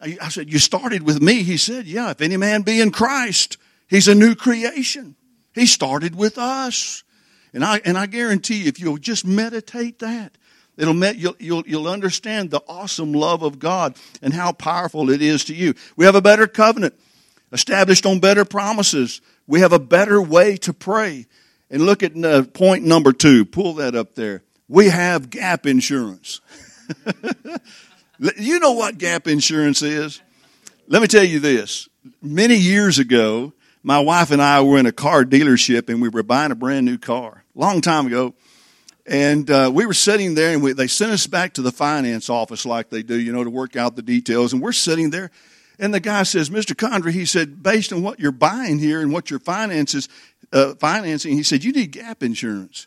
I 0.00 0.30
said, 0.30 0.50
You 0.50 0.58
started 0.58 1.02
with 1.02 1.20
me? 1.20 1.42
He 1.42 1.58
said, 1.58 1.84
Yeah, 1.84 2.10
if 2.12 2.22
any 2.22 2.38
man 2.38 2.62
be 2.62 2.80
in 2.80 2.90
Christ, 2.90 3.58
he's 3.86 4.08
a 4.08 4.14
new 4.14 4.34
creation. 4.34 5.16
He 5.54 5.66
started 5.66 6.14
with 6.14 6.38
us. 6.38 7.04
And 7.52 7.62
I, 7.62 7.82
and 7.84 7.98
I 7.98 8.06
guarantee 8.06 8.62
you, 8.62 8.68
if 8.68 8.80
you'll 8.80 8.96
just 8.96 9.26
meditate 9.26 9.98
that, 9.98 10.38
it'll 10.78 10.94
met, 10.94 11.16
you'll, 11.16 11.36
you'll, 11.38 11.64
you'll 11.66 11.88
understand 11.88 12.50
the 12.50 12.62
awesome 12.66 13.12
love 13.12 13.42
of 13.42 13.58
God 13.58 13.98
and 14.22 14.32
how 14.32 14.52
powerful 14.52 15.10
it 15.10 15.20
is 15.20 15.44
to 15.44 15.54
you. 15.54 15.74
We 15.94 16.06
have 16.06 16.14
a 16.14 16.22
better 16.22 16.46
covenant 16.46 16.94
established 17.52 18.06
on 18.06 18.18
better 18.18 18.46
promises. 18.46 19.20
We 19.46 19.60
have 19.60 19.74
a 19.74 19.78
better 19.78 20.22
way 20.22 20.56
to 20.56 20.72
pray. 20.72 21.26
And 21.68 21.82
look 21.82 22.02
at 22.02 22.16
uh, 22.16 22.44
point 22.44 22.82
number 22.84 23.12
two. 23.12 23.44
Pull 23.44 23.74
that 23.74 23.94
up 23.94 24.14
there. 24.14 24.42
We 24.70 24.86
have 24.86 25.30
gap 25.30 25.66
insurance. 25.66 26.40
you 28.36 28.60
know 28.60 28.70
what 28.70 28.98
gap 28.98 29.26
insurance 29.26 29.82
is? 29.82 30.22
Let 30.86 31.02
me 31.02 31.08
tell 31.08 31.24
you 31.24 31.40
this. 31.40 31.88
Many 32.22 32.54
years 32.54 33.00
ago, 33.00 33.52
my 33.82 33.98
wife 33.98 34.30
and 34.30 34.40
I 34.40 34.60
were 34.60 34.78
in 34.78 34.86
a 34.86 34.92
car 34.92 35.24
dealership 35.24 35.88
and 35.88 36.00
we 36.00 36.08
were 36.08 36.22
buying 36.22 36.52
a 36.52 36.54
brand 36.54 36.86
new 36.86 36.98
car. 36.98 37.42
Long 37.56 37.80
time 37.80 38.06
ago. 38.06 38.32
And 39.06 39.50
uh, 39.50 39.72
we 39.74 39.86
were 39.86 39.94
sitting 39.94 40.36
there 40.36 40.52
and 40.52 40.62
we, 40.62 40.72
they 40.72 40.86
sent 40.86 41.10
us 41.10 41.26
back 41.26 41.54
to 41.54 41.62
the 41.62 41.72
finance 41.72 42.30
office 42.30 42.64
like 42.64 42.90
they 42.90 43.02
do, 43.02 43.18
you 43.18 43.32
know, 43.32 43.42
to 43.42 43.50
work 43.50 43.74
out 43.74 43.96
the 43.96 44.02
details. 44.02 44.52
And 44.52 44.62
we're 44.62 44.70
sitting 44.70 45.10
there 45.10 45.32
and 45.80 45.92
the 45.92 45.98
guy 45.98 46.22
says, 46.22 46.48
Mr. 46.48 46.76
Condry, 46.76 47.10
he 47.10 47.26
said, 47.26 47.60
based 47.60 47.92
on 47.92 48.04
what 48.04 48.20
you're 48.20 48.30
buying 48.30 48.78
here 48.78 49.00
and 49.00 49.12
what 49.12 49.30
your 49.30 49.40
finances, 49.40 50.08
uh, 50.52 50.74
financing, 50.76 51.32
he 51.32 51.42
said, 51.42 51.64
you 51.64 51.72
need 51.72 51.90
gap 51.90 52.22
insurance. 52.22 52.86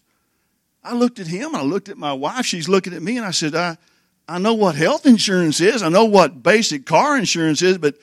I 0.83 0.93
looked 0.93 1.19
at 1.19 1.27
him, 1.27 1.55
I 1.55 1.61
looked 1.61 1.89
at 1.89 1.97
my 1.97 2.13
wife, 2.13 2.45
she's 2.45 2.67
looking 2.67 2.93
at 2.93 3.01
me, 3.01 3.17
and 3.17 3.25
I 3.25 3.31
said, 3.31 3.55
I, 3.55 3.77
I 4.27 4.37
know 4.37 4.53
what 4.53 4.75
health 4.75 5.05
insurance 5.05 5.61
is, 5.61 5.81
I 5.81 5.89
know 5.89 6.05
what 6.05 6.43
basic 6.43 6.85
car 6.85 7.17
insurance 7.17 7.61
is, 7.61 7.77
but 7.77 7.95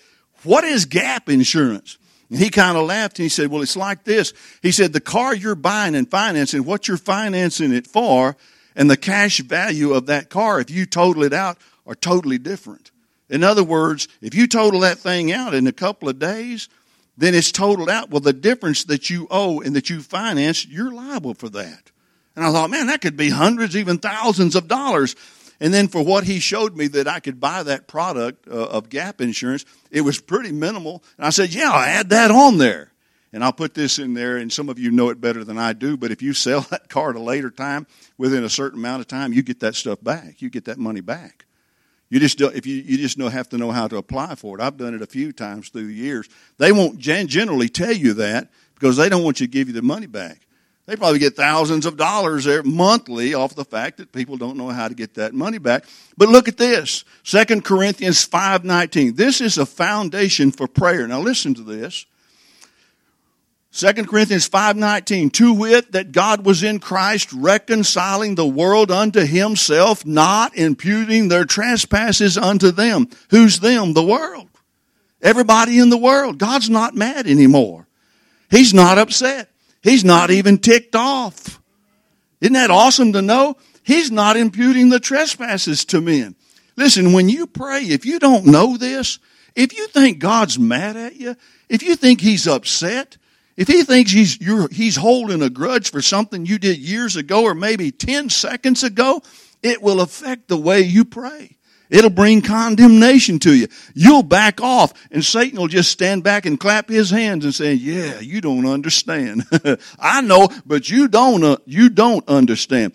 what 0.42 0.64
is 0.64 0.87
gap 0.87 1.28
insurance? 1.28 1.99
And 2.30 2.38
he 2.38 2.49
kind 2.49 2.78
of 2.78 2.87
laughed 2.87 3.18
and 3.18 3.25
he 3.25 3.28
said, 3.28 3.49
Well, 3.49 3.62
it's 3.62 3.76
like 3.76 4.04
this. 4.04 4.32
He 4.62 4.70
said, 4.70 4.92
The 4.92 5.00
car 5.00 5.34
you're 5.34 5.56
buying 5.56 5.94
and 5.94 6.08
financing, 6.08 6.64
what 6.64 6.88
you're 6.88 6.96
financing 6.96 7.72
it 7.72 7.87
for, 7.87 8.37
and 8.76 8.88
the 8.88 8.96
cash 8.96 9.40
value 9.40 9.92
of 9.92 10.06
that 10.06 10.30
car, 10.30 10.60
if 10.60 10.70
you 10.70 10.87
total 10.87 11.25
it 11.25 11.32
out, 11.32 11.58
are 11.87 11.94
totally 11.94 12.38
different. 12.38 12.92
In 13.28 13.44
other 13.44 13.64
words, 13.64 14.08
if 14.20 14.34
you 14.34 14.46
total 14.46 14.80
that 14.80 14.99
thing 14.99 15.32
out 15.32 15.54
in 15.54 15.66
a 15.66 15.72
couple 15.72 16.08
of 16.08 16.18
days, 16.18 16.68
then 17.16 17.34
it's 17.34 17.52
totaled 17.52 17.90
out. 17.90 18.10
Well, 18.10 18.20
the 18.20 18.32
difference 18.32 18.84
that 18.84 19.10
you 19.10 19.26
owe 19.30 19.60
and 19.60 19.76
that 19.76 19.90
you 19.90 20.00
finance, 20.00 20.66
you're 20.66 20.92
liable 20.92 21.34
for 21.34 21.49
that. 21.50 21.89
And 22.37 22.44
I 22.44 22.52
thought, 22.52 22.70
man, 22.70 22.87
that 22.87 23.00
could 23.00 23.16
be 23.16 23.30
hundreds, 23.30 23.76
even 23.76 23.99
thousands 23.99 24.54
of 24.54 24.68
dollars. 24.68 25.16
And 25.60 25.75
then 25.75 25.88
for 25.88 26.02
what 26.02 26.25
he 26.25 26.40
showed 26.40 26.76
me 26.76 26.87
that 26.88 27.06
I 27.06 27.20
could 27.20 27.38
buy 27.38 27.62
that 27.64 27.87
product 27.87 28.49
uh, 28.49 28.68
of 28.68 28.88
gap 28.88 29.20
insurance, 29.20 29.64
it 29.90 30.00
was 30.00 30.20
pretty 30.20 30.52
minimal. 30.52 31.02
And 31.18 31.26
I 31.26 31.30
said, 31.30 31.52
yeah, 31.52 31.70
I'll 31.70 31.84
add 31.84 32.10
that 32.10 32.30
on 32.30 32.58
there. 32.58 32.92
And 33.32 33.44
I'll 33.44 33.52
put 33.52 33.75
this 33.75 34.00
in 34.00 34.14
there, 34.14 34.38
and 34.38 34.52
some 34.52 34.68
of 34.68 34.78
you 34.78 34.90
know 34.90 35.10
it 35.10 35.20
better 35.20 35.44
than 35.44 35.56
I 35.56 35.72
do, 35.72 35.96
but 35.96 36.10
if 36.10 36.20
you 36.20 36.32
sell 36.32 36.60
that 36.70 36.88
car 36.88 37.10
at 37.10 37.16
a 37.16 37.20
later 37.20 37.50
time, 37.50 37.87
within 38.18 38.42
a 38.42 38.49
certain 38.49 38.80
amount 38.80 39.02
of 39.02 39.06
time, 39.06 39.32
you 39.32 39.42
get 39.42 39.60
that 39.60 39.76
stuff 39.76 40.02
back. 40.02 40.42
You 40.42 40.50
get 40.50 40.64
that 40.64 40.78
money 40.78 41.00
back. 41.00 41.44
You 42.08 42.18
just 42.18 42.38
don't, 42.38 42.56
if 42.56 42.66
you, 42.66 42.76
you 42.76 42.96
just 42.96 43.18
know, 43.18 43.28
have 43.28 43.49
to 43.50 43.58
know 43.58 43.70
how 43.70 43.87
to 43.87 43.96
apply 43.96 44.34
for 44.34 44.58
it. 44.58 44.62
I've 44.62 44.76
done 44.76 44.94
it 44.94 45.02
a 45.02 45.06
few 45.06 45.32
times 45.32 45.68
through 45.68 45.87
the 45.87 45.94
years. 45.94 46.28
They 46.58 46.72
won't 46.72 46.99
generally 46.99 47.68
tell 47.68 47.92
you 47.92 48.14
that 48.14 48.49
because 48.75 48.96
they 48.96 49.08
don't 49.08 49.22
want 49.22 49.38
you 49.38 49.46
to 49.46 49.52
give 49.52 49.68
you 49.68 49.75
the 49.75 49.82
money 49.82 50.08
back. 50.08 50.40
They 50.90 50.97
probably 50.97 51.20
get 51.20 51.37
thousands 51.37 51.87
of 51.87 51.97
dollars 51.97 52.47
there 52.47 52.64
monthly 52.64 53.32
off 53.32 53.54
the 53.54 53.64
fact 53.64 53.99
that 53.99 54.11
people 54.11 54.37
don't 54.37 54.56
know 54.56 54.70
how 54.70 54.88
to 54.88 54.94
get 54.94 55.14
that 55.14 55.32
money 55.32 55.59
back. 55.59 55.85
But 56.16 56.30
look 56.30 56.49
at 56.49 56.56
this. 56.56 57.04
2 57.23 57.62
Corinthians 57.62 58.26
5:19. 58.26 59.14
This 59.14 59.40
is 59.40 59.56
a 59.56 59.64
foundation 59.64 60.50
for 60.50 60.66
prayer. 60.66 61.06
Now 61.06 61.20
listen 61.20 61.54
to 61.54 61.62
this. 61.62 62.06
2 63.70 64.09
Corinthians 64.09 64.49
5:19 64.49 65.30
to 65.35 65.52
wit 65.52 65.92
that 65.92 66.11
God 66.11 66.44
was 66.44 66.64
in 66.64 66.80
Christ 66.80 67.32
reconciling 67.32 68.35
the 68.35 68.44
world 68.44 68.90
unto 68.90 69.20
himself 69.20 70.04
not 70.04 70.56
imputing 70.56 71.28
their 71.28 71.44
trespasses 71.44 72.37
unto 72.37 72.73
them 72.73 73.09
who's 73.28 73.61
them 73.61 73.92
the 73.92 74.02
world 74.02 74.49
everybody 75.23 75.78
in 75.78 75.88
the 75.88 75.97
world 75.97 76.38
God's 76.38 76.68
not 76.68 76.97
mad 76.97 77.28
anymore 77.28 77.87
he's 78.50 78.75
not 78.75 78.99
upset 78.99 79.50
he's 79.82 80.04
not 80.04 80.30
even 80.30 80.58
ticked 80.58 80.94
off. 80.94 81.60
Isn't 82.40 82.54
that 82.54 82.70
awesome 82.70 83.12
to 83.12 83.22
know? 83.22 83.56
He's 83.82 84.10
not 84.10 84.37
imputing 84.37 84.88
the 84.88 85.00
trespasses 85.00 85.84
to 85.87 86.00
men. 86.00 86.37
Listen 86.76 87.12
when 87.12 87.28
you 87.28 87.46
pray 87.46 87.82
if 87.82 88.06
you 88.06 88.18
don't 88.18 88.46
know 88.46 88.76
this 88.76 89.18
if 89.54 89.76
you 89.76 89.88
think 89.88 90.18
God's 90.18 90.58
mad 90.58 90.96
at 90.96 91.16
you 91.16 91.37
if 91.68 91.82
you 91.82 91.96
think 91.96 92.20
he's 92.20 92.46
upset 92.46 93.16
if 93.60 93.68
he 93.68 93.84
thinks 93.84 94.10
he's, 94.10 94.38
he's 94.72 94.96
holding 94.96 95.42
a 95.42 95.50
grudge 95.50 95.90
for 95.90 96.00
something 96.00 96.46
you 96.46 96.58
did 96.58 96.78
years 96.78 97.16
ago 97.16 97.42
or 97.42 97.54
maybe 97.54 97.90
10 97.90 98.30
seconds 98.30 98.82
ago, 98.82 99.20
it 99.62 99.82
will 99.82 100.00
affect 100.00 100.49
the 100.49 100.56
way 100.56 100.80
you 100.80 101.04
pray. 101.04 101.58
It'll 101.90 102.09
bring 102.09 102.40
condemnation 102.40 103.40
to 103.40 103.52
you. 103.52 103.66
You'll 103.94 104.23
back 104.23 104.61
off 104.61 104.92
and 105.11 105.25
Satan 105.25 105.59
will 105.59 105.68
just 105.68 105.90
stand 105.90 106.23
back 106.23 106.47
and 106.47 106.59
clap 106.59 106.88
his 106.88 107.11
hands 107.11 107.44
and 107.44 107.54
say, 107.54 107.75
yeah, 107.75 108.20
you 108.20 108.40
don't 108.40 108.66
understand. 108.66 109.44
I 109.99 110.20
know, 110.20 110.49
but 110.64 110.88
you 110.88 111.09
don't, 111.09 111.42
uh, 111.42 111.56
you 111.66 111.90
don't 111.90 112.26
understand. 112.28 112.92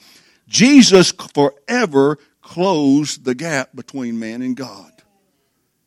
Jesus 0.47 1.11
forever 1.11 2.17
closed 2.41 3.25
the 3.25 3.35
gap 3.35 3.75
between 3.75 4.17
man 4.17 4.41
and 4.41 4.55
God. 4.55 4.91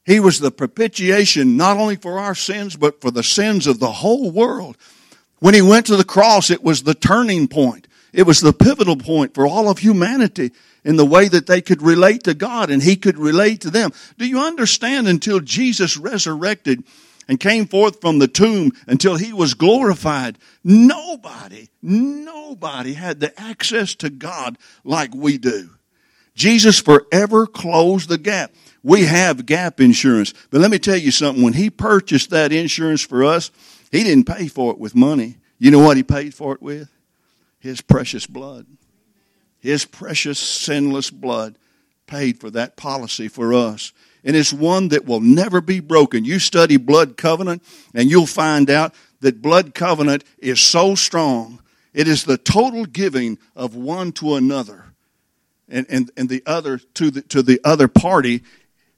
He 0.05 0.21
was 0.21 0.39
the 0.39 0.51
propitiation 0.51 1.57
not 1.57 1.79
only 1.79 1.97
for 1.97 2.19
our 2.19 2.35
sins, 2.35 2.77
but 2.77 3.01
for 3.01 3.11
the 3.11 3.23
sins 3.23 3.67
of 3.67 3.79
the 3.79 3.93
whole 3.93 4.31
world. 4.31 4.77
When 5.39 5.55
he 5.55 5.63
went 5.63 5.87
to 5.87 5.97
the 5.97 6.05
cross, 6.05 6.51
it 6.51 6.63
was 6.63 6.83
the 6.83 6.95
turning 6.95 7.49
point. 7.49 7.88
It 8.13 8.25
was 8.25 8.41
the 8.41 8.53
pivotal 8.53 8.97
point 8.97 9.35
for 9.35 9.47
all 9.47 9.69
of 9.69 9.79
humanity 9.79 10.53
in 10.85 10.97
the 10.97 11.05
way 11.05 11.29
that 11.29 11.47
they 11.47 11.61
could 11.61 11.83
relate 11.83 12.25
to 12.25 12.35
God 12.35 12.71
and 12.71 12.83
he 12.83 12.97
could 12.97 13.19
relate 13.19 13.61
to 13.63 13.71
them. 13.71 13.93
Do 14.17 14.27
you 14.27 14.41
understand 14.41 15.09
until 15.09 15.41
Jesus 15.41 15.97
resurrected 15.97 16.85
and 17.29 17.39
came 17.39 17.67
forth 17.67 18.01
from 18.01 18.19
the 18.19 18.27
tomb 18.27 18.73
until 18.87 19.17
he 19.17 19.33
was 19.33 19.55
glorified, 19.55 20.39
nobody, 20.65 21.69
nobody 21.83 22.95
had 22.95 23.21
the 23.21 23.39
access 23.39 23.95
to 23.97 24.09
God 24.09 24.57
like 24.83 25.15
we 25.15 25.37
do. 25.37 25.71
Jesus 26.35 26.81
forever 26.81 27.47
closed 27.47 28.09
the 28.09 28.17
gap. 28.17 28.53
We 28.83 29.05
have 29.05 29.45
gap 29.45 29.81
insurance. 29.81 30.33
But 30.51 30.61
let 30.61 30.71
me 30.71 30.79
tell 30.79 30.97
you 30.97 31.11
something. 31.11 31.45
When 31.45 31.53
he 31.53 31.69
purchased 31.69 32.31
that 32.31 32.53
insurance 32.53 33.03
for 33.03 33.25
us, 33.25 33.51
he 33.91 34.05
didn't 34.05 34.25
pay 34.25 34.49
for 34.49 34.73
it 34.73 34.79
with 34.79 34.95
money. 34.95 35.37
You 35.59 35.71
know 35.71 35.81
what 35.81 35.97
he 35.97 36.03
paid 36.05 36.33
for 36.35 36.55
it 36.55 36.63
with? 36.63 36.89
His 37.59 37.81
precious 37.81 38.27
blood. 38.27 38.67
His 39.59 39.85
precious 39.85 40.39
sinless 40.39 41.11
blood 41.11 41.59
paid 42.07 42.41
for 42.41 42.51
that 42.51 42.77
policy 42.77 43.29
for 43.29 43.53
us. 43.53 43.93
And 44.25 44.37
it's 44.37 44.53
one 44.53 44.89
that 44.89 45.05
will 45.05 45.21
never 45.21 45.61
be 45.61 45.81
broken. 45.81 46.25
You 46.25 46.39
study 46.39 46.77
blood 46.77 47.17
covenant 47.17 47.63
and 47.95 48.11
you'll 48.11 48.27
find 48.27 48.71
out 48.71 48.95
that 49.21 49.43
blood 49.43 49.75
covenant 49.75 50.25
is 50.39 50.61
so 50.61 50.95
strong. 50.95 51.61
It 51.93 52.09
is 52.09 52.25
the 52.25 52.39
total 52.39 52.85
giving 52.85 53.39
of 53.57 53.75
one 53.75 54.13
to 54.13 54.35
another 54.35 54.85
and, 55.69 55.87
and, 55.89 56.11
and 56.17 56.29
the 56.29 56.43
other 56.47 56.79
to 56.95 57.11
the, 57.11 57.23
to 57.23 57.43
the 57.43 57.61
other 57.65 57.89
party 57.89 58.43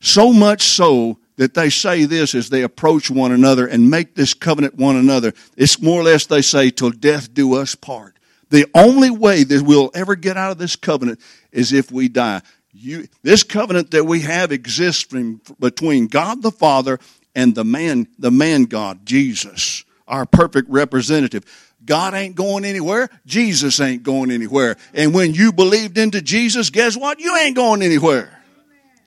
so 0.01 0.33
much 0.33 0.63
so 0.63 1.19
that 1.37 1.55
they 1.55 1.71
say 1.71 2.05
this 2.05 2.35
as 2.35 2.51
they 2.51 2.63
approach 2.63 3.11
one 3.11 3.33
another 3.33 3.67
and 3.67 3.91
make 3.91 4.15
this 4.15 4.35
covenant 4.35 4.75
one 4.75 4.97
another. 4.97 5.33
It's 5.57 5.81
more 5.81 6.01
or 6.01 6.05
less 6.05 6.27
they 6.27 6.43
say, 6.43 6.71
till 6.71 6.91
death 6.91 7.33
do 7.33 7.55
us 7.55 7.75
part. 7.75 8.19
The 8.51 8.67
only 8.75 9.11
way 9.11 9.45
that 9.45 9.63
we'll 9.63 9.91
ever 9.95 10.17
get 10.17 10.37
out 10.37 10.53
of 10.53 10.59
this 10.59 10.77
covenant 10.77 11.21
is 11.53 11.73
if 11.73 11.91
we 11.91 12.09
die. 12.09 12.43
You, 12.73 13.09
this 13.23 13.43
covenant 13.43 13.93
that 13.93 14.05
we 14.05 14.21
have 14.21 14.53
exists 14.53 15.03
from, 15.03 15.41
between 15.59 16.07
God 16.07 16.43
the 16.43 16.53
Father 16.53 16.99
and 17.35 17.55
the 17.55 17.65
man, 17.65 18.09
the 18.19 18.31
man 18.31 18.65
God, 18.65 19.07
Jesus, 19.07 19.85
our 20.07 20.27
perfect 20.27 20.69
representative. 20.69 21.45
God 21.85 22.15
ain't 22.15 22.35
going 22.35 22.65
anywhere. 22.65 23.09
Jesus 23.25 23.81
ain't 23.81 24.03
going 24.03 24.31
anywhere. 24.31 24.77
And 24.93 25.15
when 25.15 25.33
you 25.33 25.53
believed 25.53 25.97
into 25.97 26.21
Jesus, 26.21 26.71
guess 26.71 26.97
what? 26.97 27.21
You 27.21 27.37
ain't 27.37 27.57
going 27.57 27.83
anywhere. 27.83 28.37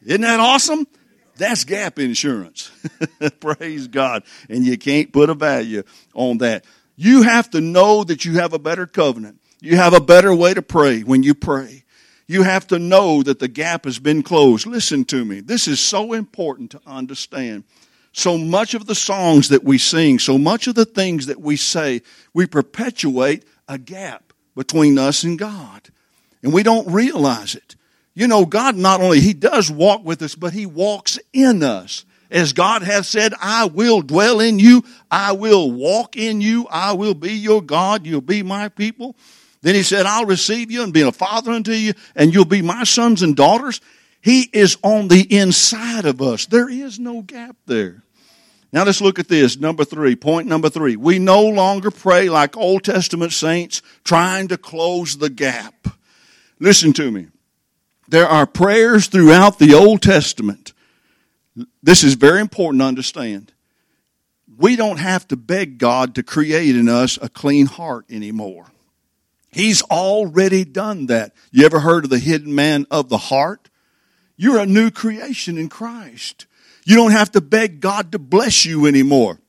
Isn't 0.05 0.21
that 0.21 0.39
awesome? 0.39 0.87
That's 1.35 1.63
gap 1.63 1.99
insurance. 1.99 2.71
Praise 3.39 3.87
God. 3.87 4.23
And 4.49 4.65
you 4.65 4.77
can't 4.77 5.11
put 5.11 5.29
a 5.29 5.33
value 5.33 5.83
on 6.13 6.39
that. 6.39 6.65
You 6.95 7.23
have 7.23 7.49
to 7.51 7.61
know 7.61 8.03
that 8.03 8.25
you 8.25 8.33
have 8.39 8.53
a 8.53 8.59
better 8.59 8.85
covenant. 8.85 9.39
You 9.61 9.77
have 9.77 9.93
a 9.93 10.01
better 10.01 10.33
way 10.33 10.53
to 10.53 10.61
pray 10.61 11.01
when 11.01 11.23
you 11.23 11.33
pray. 11.33 11.83
You 12.27 12.43
have 12.43 12.67
to 12.67 12.79
know 12.79 13.23
that 13.23 13.39
the 13.39 13.47
gap 13.47 13.85
has 13.85 13.99
been 13.99 14.23
closed. 14.23 14.65
Listen 14.65 15.05
to 15.05 15.25
me. 15.25 15.39
This 15.39 15.67
is 15.67 15.79
so 15.79 16.13
important 16.13 16.71
to 16.71 16.81
understand. 16.85 17.63
So 18.11 18.37
much 18.37 18.73
of 18.73 18.85
the 18.85 18.95
songs 18.95 19.49
that 19.49 19.63
we 19.63 19.77
sing, 19.77 20.19
so 20.19 20.37
much 20.37 20.67
of 20.67 20.75
the 20.75 20.85
things 20.85 21.25
that 21.25 21.41
we 21.41 21.57
say, 21.57 22.01
we 22.33 22.45
perpetuate 22.45 23.43
a 23.67 23.77
gap 23.77 24.33
between 24.55 24.97
us 24.97 25.23
and 25.23 25.37
God. 25.37 25.89
And 26.43 26.53
we 26.53 26.63
don't 26.63 26.87
realize 26.91 27.55
it. 27.55 27.75
You 28.13 28.27
know, 28.27 28.45
God 28.45 28.75
not 28.75 29.01
only, 29.01 29.19
He 29.19 29.33
does 29.33 29.71
walk 29.71 30.05
with 30.05 30.21
us, 30.21 30.35
but 30.35 30.53
He 30.53 30.65
walks 30.65 31.17
in 31.33 31.63
us. 31.63 32.05
As 32.33 32.51
God 32.51 32.81
has 32.81 33.07
said, 33.07 33.33
I 33.39 33.65
will 33.65 34.01
dwell 34.01 34.39
in 34.39 34.57
you. 34.57 34.83
I 35.11 35.33
will 35.33 35.71
walk 35.71 36.17
in 36.17 36.41
you. 36.41 36.67
I 36.69 36.93
will 36.93 37.13
be 37.13 37.33
your 37.33 37.61
God. 37.61 38.07
You'll 38.07 38.21
be 38.21 38.41
my 38.41 38.69
people. 38.69 39.15
Then 39.61 39.75
He 39.75 39.83
said, 39.83 40.07
I'll 40.07 40.25
receive 40.25 40.71
you 40.71 40.81
and 40.81 40.91
be 40.91 41.01
a 41.01 41.11
father 41.11 41.51
unto 41.51 41.71
you, 41.73 41.93
and 42.15 42.33
you'll 42.33 42.45
be 42.45 42.63
my 42.63 42.85
sons 42.85 43.21
and 43.21 43.35
daughters. 43.35 43.81
He 44.19 44.49
is 44.51 44.77
on 44.81 45.09
the 45.09 45.21
inside 45.37 46.05
of 46.05 46.23
us. 46.23 46.47
There 46.47 46.69
is 46.69 46.97
no 46.97 47.21
gap 47.21 47.55
there. 47.67 48.01
Now 48.71 48.83
let's 48.83 49.01
look 49.01 49.19
at 49.19 49.27
this. 49.27 49.59
Number 49.59 49.85
three, 49.85 50.15
point 50.15 50.47
number 50.47 50.69
three. 50.69 50.95
We 50.95 51.19
no 51.19 51.43
longer 51.43 51.91
pray 51.91 52.29
like 52.29 52.57
Old 52.57 52.83
Testament 52.83 53.33
saints 53.33 53.83
trying 54.03 54.47
to 54.47 54.57
close 54.57 55.17
the 55.17 55.29
gap. 55.29 55.87
Listen 56.59 56.93
to 56.93 57.11
me. 57.11 57.27
There 58.07 58.27
are 58.27 58.47
prayers 58.47 59.05
throughout 59.05 59.59
the 59.59 59.75
Old 59.75 60.01
Testament. 60.01 60.62
This 61.83 62.03
is 62.03 62.13
very 62.13 62.39
important 62.39 62.81
to 62.81 62.85
understand. 62.85 63.51
We 64.57 64.77
don't 64.77 64.97
have 64.97 65.27
to 65.27 65.35
beg 65.35 65.77
God 65.77 66.15
to 66.15 66.23
create 66.23 66.75
in 66.75 66.87
us 66.87 67.19
a 67.21 67.27
clean 67.27 67.65
heart 67.65 68.05
anymore. 68.09 68.67
He's 69.51 69.81
already 69.83 70.63
done 70.63 71.07
that. 71.07 71.33
You 71.51 71.65
ever 71.65 71.81
heard 71.81 72.05
of 72.05 72.09
the 72.09 72.19
hidden 72.19 72.55
man 72.55 72.87
of 72.89 73.09
the 73.09 73.17
heart? 73.17 73.69
You're 74.37 74.59
a 74.59 74.65
new 74.65 74.89
creation 74.89 75.57
in 75.57 75.69
Christ. 75.69 76.47
You 76.85 76.95
don't 76.95 77.11
have 77.11 77.31
to 77.33 77.41
beg 77.41 77.81
God 77.81 78.11
to 78.13 78.19
bless 78.19 78.65
you 78.65 78.87
anymore. 78.87 79.39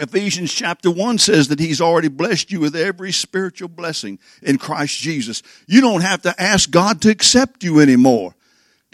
Ephesians 0.00 0.52
chapter 0.52 0.90
1 0.90 1.18
says 1.18 1.48
that 1.48 1.60
He's 1.60 1.80
already 1.80 2.08
blessed 2.08 2.50
you 2.50 2.58
with 2.60 2.74
every 2.74 3.12
spiritual 3.12 3.68
blessing 3.68 4.18
in 4.42 4.58
Christ 4.58 4.98
Jesus. 4.98 5.42
You 5.66 5.80
don't 5.80 6.00
have 6.00 6.22
to 6.22 6.40
ask 6.40 6.70
God 6.70 7.00
to 7.02 7.10
accept 7.10 7.62
you 7.62 7.80
anymore, 7.80 8.34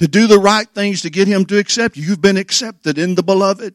to 0.01 0.09
do 0.09 0.27
the 0.27 0.39
right 0.39 0.67
things 0.71 1.03
to 1.03 1.11
get 1.11 1.29
Him 1.29 1.45
to 1.45 1.59
accept 1.59 1.95
you. 1.95 2.03
You've 2.03 2.23
been 2.23 2.39
accepted 2.39 2.97
in 2.97 3.17
the 3.17 3.23
beloved. 3.23 3.75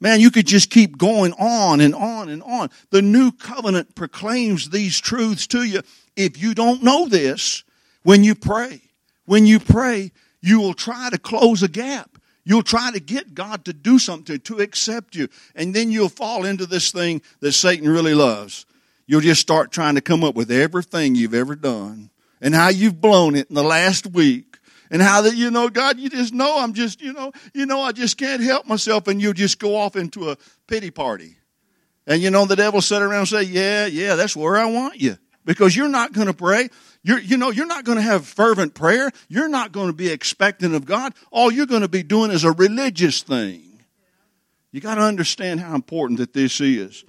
Man, 0.00 0.18
you 0.18 0.32
could 0.32 0.48
just 0.48 0.68
keep 0.68 0.98
going 0.98 1.32
on 1.34 1.80
and 1.80 1.94
on 1.94 2.28
and 2.28 2.42
on. 2.42 2.70
The 2.90 3.02
new 3.02 3.30
covenant 3.30 3.94
proclaims 3.94 4.70
these 4.70 4.98
truths 4.98 5.46
to 5.48 5.62
you. 5.62 5.82
If 6.16 6.42
you 6.42 6.54
don't 6.54 6.82
know 6.82 7.06
this, 7.06 7.62
when 8.02 8.24
you 8.24 8.34
pray, 8.34 8.80
when 9.26 9.46
you 9.46 9.60
pray, 9.60 10.10
you 10.40 10.58
will 10.58 10.74
try 10.74 11.08
to 11.08 11.18
close 11.18 11.62
a 11.62 11.68
gap. 11.68 12.18
You'll 12.44 12.64
try 12.64 12.90
to 12.90 12.98
get 12.98 13.32
God 13.32 13.64
to 13.66 13.72
do 13.72 14.00
something, 14.00 14.40
to 14.40 14.58
accept 14.58 15.14
you. 15.14 15.28
And 15.54 15.72
then 15.72 15.92
you'll 15.92 16.08
fall 16.08 16.46
into 16.46 16.66
this 16.66 16.90
thing 16.90 17.22
that 17.38 17.52
Satan 17.52 17.88
really 17.88 18.14
loves. 18.14 18.66
You'll 19.06 19.20
just 19.20 19.40
start 19.40 19.70
trying 19.70 19.94
to 19.94 20.00
come 20.00 20.24
up 20.24 20.34
with 20.34 20.50
everything 20.50 21.14
you've 21.14 21.32
ever 21.32 21.54
done 21.54 22.10
and 22.40 22.56
how 22.56 22.70
you've 22.70 23.00
blown 23.00 23.36
it 23.36 23.48
in 23.48 23.54
the 23.54 23.62
last 23.62 24.04
week 24.08 24.57
and 24.90 25.02
how 25.02 25.22
that, 25.22 25.36
you 25.36 25.50
know, 25.50 25.68
God, 25.68 25.98
you 25.98 26.08
just 26.08 26.32
know 26.32 26.58
I'm 26.58 26.72
just, 26.72 27.00
you 27.00 27.12
know, 27.12 27.32
you 27.54 27.66
know, 27.66 27.80
I 27.80 27.92
just 27.92 28.16
can't 28.16 28.42
help 28.42 28.66
myself. 28.66 29.08
And 29.08 29.20
you'll 29.20 29.32
just 29.32 29.58
go 29.58 29.76
off 29.76 29.96
into 29.96 30.30
a 30.30 30.36
pity 30.66 30.90
party. 30.90 31.36
And 32.06 32.22
you 32.22 32.30
know, 32.30 32.46
the 32.46 32.56
devil 32.56 32.80
sit 32.80 33.02
around 33.02 33.20
and 33.20 33.28
say, 33.28 33.42
yeah, 33.42 33.86
yeah, 33.86 34.14
that's 34.14 34.34
where 34.34 34.56
I 34.56 34.66
want 34.66 35.00
you 35.00 35.18
because 35.44 35.74
you're 35.74 35.88
not 35.88 36.12
going 36.12 36.26
to 36.26 36.34
pray. 36.34 36.68
You're, 37.02 37.20
you 37.20 37.38
know, 37.38 37.50
you're 37.50 37.66
not 37.66 37.84
going 37.84 37.96
to 37.96 38.02
have 38.02 38.26
fervent 38.26 38.74
prayer. 38.74 39.10
You're 39.28 39.48
not 39.48 39.72
going 39.72 39.86
to 39.86 39.94
be 39.94 40.08
expectant 40.08 40.74
of 40.74 40.84
God. 40.84 41.14
All 41.30 41.50
you're 41.50 41.66
going 41.66 41.82
to 41.82 41.88
be 41.88 42.02
doing 42.02 42.30
is 42.30 42.44
a 42.44 42.52
religious 42.52 43.22
thing. 43.22 43.80
You 44.72 44.82
got 44.82 44.96
to 44.96 45.00
understand 45.00 45.60
how 45.60 45.74
important 45.74 46.18
that 46.18 46.34
this 46.34 46.60
is. 46.60 47.04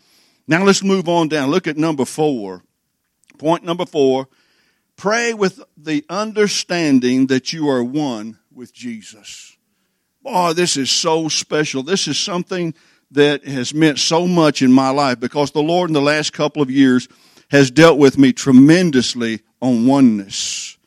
Now 0.48 0.64
let's 0.64 0.84
move 0.84 1.10
on 1.10 1.28
down. 1.28 1.52
Look 1.52 1.68
at 1.68 1.76
number 1.76 2.06
four. 2.06 2.64
Point 3.38 3.64
number 3.64 3.86
four. 3.86 4.28
Pray 5.00 5.34
with 5.34 5.64
the 5.78 6.04
understanding 6.10 7.28
that 7.28 7.54
you 7.54 7.70
are 7.70 7.82
one 7.82 8.38
with 8.54 8.74
Jesus. 8.74 9.56
Boy, 10.22 10.52
this 10.52 10.76
is 10.76 10.92
so 10.92 11.30
special. 11.30 11.84
This 11.84 12.06
is 12.10 12.20
something 12.20 12.74
that 13.12 13.46
has 13.46 13.74
meant 13.74 13.98
so 13.98 14.28
much 14.28 14.62
in 14.62 14.74
my 14.74 14.90
life 14.90 15.18
because 15.18 15.52
the 15.52 15.62
Lord 15.62 15.90
in 15.90 15.94
the 15.94 16.02
last 16.02 16.34
couple 16.34 16.62
of 16.62 16.70
years 16.70 17.08
has 17.50 17.72
dealt 17.72 17.98
with 17.98 18.18
me 18.18 18.34
tremendously 18.34 19.40
on 19.62 19.88
oneness. 19.88 20.78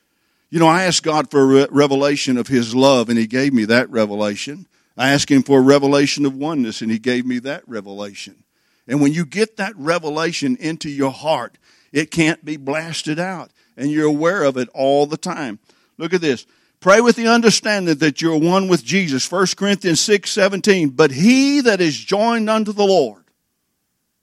You 0.51 0.59
know, 0.59 0.68
I 0.68 0.83
asked 0.83 1.05
God 1.05 1.31
for 1.31 1.62
a 1.62 1.68
revelation 1.70 2.37
of 2.37 2.48
His 2.48 2.75
love, 2.75 3.09
and 3.09 3.18
He 3.18 3.27
gave 3.27 3.55
me 3.55 3.64
that 3.64 3.88
revelation. 3.88 4.66
I 4.94 5.09
asked 5.09 5.31
Him 5.31 5.42
for 5.42 5.59
a 5.59 5.62
revelation 5.62 6.27
of 6.27 6.37
oneness, 6.37 6.83
and 6.83 6.90
He 6.90 6.98
gave 6.98 7.25
me 7.25 7.38
that 7.38 7.66
revelation. 7.66 8.44
And 8.87 9.01
when 9.01 9.14
you 9.14 9.25
get 9.25 9.57
that 9.57 9.75
revelation 9.75 10.59
into 10.61 10.90
your 10.90 11.12
heart, 11.12 11.57
it 11.92 12.11
can't 12.11 12.44
be 12.44 12.59
blasted 12.59 13.18
out, 13.18 13.51
and 13.77 13.91
you're 13.91 14.07
aware 14.07 14.43
of 14.43 14.57
it 14.57 14.69
all 14.75 15.07
the 15.07 15.17
time. 15.17 15.59
Look 15.99 16.15
at 16.15 16.21
this. 16.21 16.47
Pray 16.81 17.01
with 17.01 17.15
the 17.15 17.29
understanding 17.29 17.97
that 17.99 18.21
you're 18.21 18.37
one 18.37 18.67
with 18.67 18.85
Jesus. 18.85 19.31
1 19.31 19.47
Corinthians 19.57 20.01
6 20.01 20.31
17. 20.31 20.91
But 20.91 21.13
he 21.13 21.61
that 21.61 21.81
is 21.81 21.97
joined 21.97 22.51
unto 22.51 22.73
the 22.73 22.85
Lord 22.85 23.23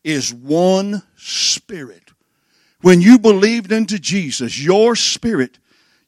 is 0.03 0.33
one 0.33 1.03
spirit. 1.15 2.11
When 2.81 3.01
you 3.01 3.19
believed 3.19 3.71
into 3.71 3.99
Jesus, 3.99 4.61
your 4.61 4.95
spirit, 4.95 5.59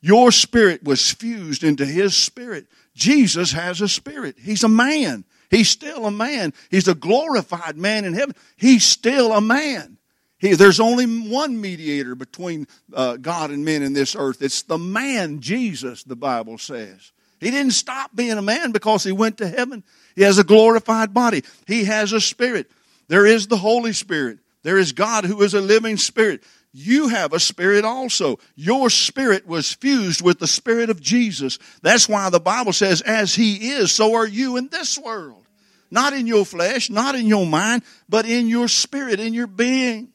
your 0.01 0.31
spirit 0.31 0.83
was 0.83 1.11
fused 1.11 1.63
into 1.63 1.85
his 1.85 2.15
spirit. 2.15 2.67
Jesus 2.95 3.51
has 3.51 3.81
a 3.81 3.87
spirit. 3.87 4.35
He's 4.39 4.63
a 4.63 4.69
man. 4.69 5.25
He's 5.49 5.69
still 5.69 6.05
a 6.05 6.11
man. 6.11 6.53
He's 6.69 6.87
a 6.87 6.95
glorified 6.95 7.77
man 7.77 8.05
in 8.05 8.13
heaven. 8.13 8.35
He's 8.55 8.83
still 8.83 9.33
a 9.33 9.41
man. 9.41 9.97
He, 10.41 10.55
there's 10.55 10.81
only 10.81 11.05
one 11.05 11.61
mediator 11.61 12.15
between 12.15 12.67
uh, 12.93 13.15
God 13.15 13.51
and 13.51 13.63
men 13.63 13.81
in 13.81 13.93
this 13.93 14.15
earth. 14.15 14.41
It's 14.41 14.63
the 14.63 14.77
man, 14.77 15.39
Jesus, 15.39 16.03
the 16.03 16.17
Bible 16.17 16.57
says. 16.57 17.13
He 17.39 17.49
didn't 17.49 17.71
stop 17.71 18.13
being 18.13 18.37
a 18.37 18.41
man 18.41 18.71
because 18.71 19.03
he 19.03 19.13
went 19.13 19.37
to 19.37 19.47
heaven. 19.47 19.83
He 20.15 20.23
has 20.23 20.37
a 20.37 20.43
glorified 20.43 21.13
body. 21.13 21.43
He 21.65 21.85
has 21.85 22.11
a 22.11 22.19
spirit. 22.19 22.69
There 23.07 23.25
is 23.25 23.47
the 23.47 23.57
Holy 23.57 23.93
Spirit. 23.93 24.39
There 24.63 24.77
is 24.77 24.91
God 24.91 25.23
who 25.23 25.41
is 25.41 25.53
a 25.53 25.61
living 25.61 25.97
spirit 25.97 26.43
you 26.73 27.09
have 27.09 27.33
a 27.33 27.39
spirit 27.39 27.83
also. 27.83 28.39
Your 28.55 28.89
spirit 28.89 29.45
was 29.45 29.73
fused 29.73 30.21
with 30.21 30.39
the 30.39 30.47
spirit 30.47 30.89
of 30.89 31.01
Jesus. 31.01 31.59
That's 31.81 32.07
why 32.07 32.29
the 32.29 32.39
Bible 32.39 32.73
says, 32.73 33.01
as 33.01 33.35
he 33.35 33.71
is, 33.71 33.91
so 33.91 34.15
are 34.15 34.27
you 34.27 34.57
in 34.57 34.69
this 34.69 34.97
world. 34.97 35.45
Not 35.89 36.13
in 36.13 36.27
your 36.27 36.45
flesh, 36.45 36.89
not 36.89 37.15
in 37.15 37.27
your 37.27 37.45
mind, 37.45 37.83
but 38.07 38.25
in 38.25 38.47
your 38.47 38.69
spirit, 38.69 39.19
in 39.19 39.33
your 39.33 39.47
being. 39.47 40.10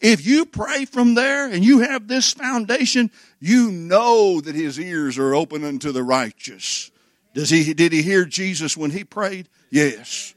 If 0.00 0.26
you 0.26 0.46
pray 0.46 0.84
from 0.84 1.14
there 1.14 1.50
and 1.50 1.64
you 1.64 1.80
have 1.80 2.06
this 2.08 2.32
foundation, 2.32 3.10
you 3.40 3.70
know 3.70 4.40
that 4.40 4.54
his 4.54 4.78
ears 4.78 5.18
are 5.18 5.34
open 5.34 5.64
unto 5.64 5.92
the 5.92 6.02
righteous. 6.02 6.90
Does 7.34 7.50
he, 7.50 7.74
did 7.74 7.92
he 7.92 8.02
hear 8.02 8.24
Jesus 8.24 8.76
when 8.76 8.90
he 8.90 9.04
prayed? 9.04 9.48
Yes. 9.70 10.34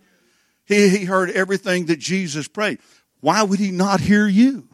He, 0.66 0.90
he 0.90 1.06
heard 1.06 1.30
everything 1.32 1.88
that 1.88 2.00
Jesus 2.00 2.48
prayed. 2.48 2.80
Why 3.22 3.44
would 3.44 3.60
he 3.60 3.72
not 3.72 4.00
hear 4.00 4.28
you? 4.28 4.68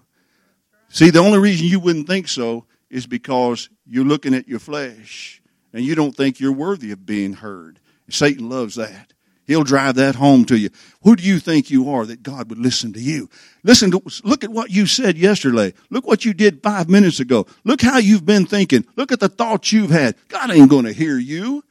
See, 0.89 1.09
the 1.09 1.19
only 1.19 1.39
reason 1.39 1.67
you 1.67 1.79
wouldn't 1.79 2.07
think 2.07 2.27
so 2.27 2.65
is 2.89 3.07
because 3.07 3.69
you're 3.87 4.05
looking 4.05 4.33
at 4.33 4.47
your 4.47 4.59
flesh 4.59 5.41
and 5.73 5.83
you 5.83 5.95
don't 5.95 6.15
think 6.15 6.39
you're 6.39 6.51
worthy 6.51 6.91
of 6.91 7.05
being 7.05 7.33
heard. 7.33 7.79
Satan 8.09 8.49
loves 8.49 8.75
that. 8.75 9.13
He'll 9.47 9.63
drive 9.63 9.95
that 9.95 10.15
home 10.15 10.45
to 10.45 10.57
you. 10.57 10.69
Who 11.03 11.15
do 11.15 11.23
you 11.23 11.39
think 11.39 11.69
you 11.69 11.89
are 11.91 12.05
that 12.05 12.23
God 12.23 12.49
would 12.49 12.57
listen 12.57 12.93
to 12.93 12.99
you? 12.99 13.29
Listen 13.63 13.91
to, 13.91 14.01
look 14.23 14.43
at 14.43 14.49
what 14.49 14.71
you 14.71 14.87
said 14.87 15.17
yesterday. 15.17 15.73
Look 15.89 16.07
what 16.07 16.25
you 16.25 16.33
did 16.33 16.63
five 16.63 16.89
minutes 16.89 17.19
ago. 17.19 17.45
Look 17.63 17.81
how 17.81 17.99
you've 17.99 18.25
been 18.25 18.45
thinking. 18.45 18.85
Look 18.95 19.11
at 19.11 19.19
the 19.19 19.29
thoughts 19.29 19.71
you've 19.71 19.91
had. 19.91 20.15
God 20.29 20.49
ain't 20.51 20.69
going 20.69 20.85
to 20.85 20.93
hear 20.93 21.17
you. 21.17 21.63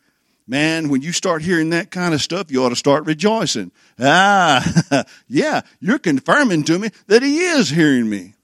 Man, 0.47 0.91
when 0.91 1.01
you 1.01 1.11
start 1.13 1.43
hearing 1.43 1.71
that 1.71 1.91
kind 1.91 2.13
of 2.13 2.21
stuff, 2.21 2.51
you 2.51 2.63
ought 2.63 2.69
to 2.69 2.77
start 2.77 3.07
rejoicing. 3.07 3.73
Ah, 3.99 5.05
yeah, 5.29 5.63
you're 5.81 5.99
confirming 5.99 6.65
to 6.65 6.79
me 6.79 6.91
that 7.07 7.23
he 7.23 7.39
is 7.39 7.71
hearing 7.71 8.11
me. 8.11 8.35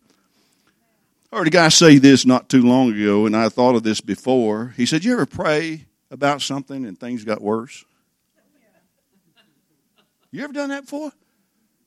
I 1.31 1.37
heard 1.37 1.47
a 1.47 1.51
guy 1.51 1.69
say 1.69 1.99
this 1.99 2.27
not 2.27 2.49
too 2.49 2.63
long 2.63 2.93
ago, 2.93 3.27
and 3.27 3.37
I 3.37 3.51
thought 3.51 3.77
of 3.77 3.83
this 3.83 4.01
before. 4.01 4.75
He 4.77 4.87
said, 4.87 5.05
You 5.05 5.13
ever 5.13 5.27
pray 5.27 5.85
about 6.11 6.43
something 6.43 6.87
and 6.87 6.99
things 6.99 7.23
got 7.23 7.43
worse? 7.43 7.85
You 10.33 10.45
ever 10.45 10.53
done 10.53 10.71
that 10.71 10.83
before? 10.83 11.13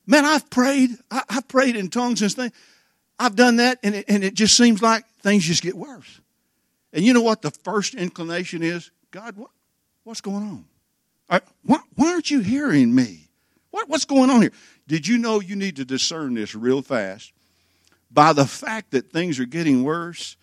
Man, 0.06 0.24
I've 0.24 0.48
prayed. 0.50 0.90
I, 1.10 1.22
have 1.30 1.48
prayed 1.48 1.76
in 1.76 1.88
tongues 1.88 2.20
and 2.22 2.32
things. 2.32 2.52
I've 3.18 3.36
done 3.36 3.56
that, 3.56 3.78
and 3.82 3.94
it, 3.94 4.04
and 4.08 4.24
it 4.24 4.34
just 4.34 4.56
seems 4.56 4.82
like 4.82 5.04
things 5.22 5.44
just 5.44 5.62
get 5.62 5.76
worse. 5.76 6.20
And 6.92 7.04
you 7.04 7.12
know 7.12 7.22
what 7.22 7.42
the 7.42 7.50
first 7.50 7.94
inclination 7.94 8.62
is? 8.62 8.90
God, 9.10 9.36
what, 9.36 9.50
what's 10.02 10.20
going 10.20 10.42
on? 10.42 10.64
Right, 11.30 11.42
why, 11.64 11.78
why, 11.94 12.12
aren't 12.12 12.30
you 12.30 12.40
hearing 12.40 12.94
me? 12.94 13.28
What, 13.70 13.88
what's 13.88 14.04
going 14.04 14.30
on 14.30 14.42
here? 14.42 14.52
Did 14.86 15.06
you 15.06 15.18
know 15.18 15.40
you 15.40 15.56
need 15.56 15.76
to 15.76 15.84
discern 15.84 16.34
this 16.34 16.54
real 16.54 16.82
fast? 16.82 17.32
By 18.10 18.32
the 18.32 18.46
fact 18.46 18.90
that 18.90 19.10
things 19.10 19.40
are 19.40 19.46
getting 19.46 19.82
worse, 19.82 20.36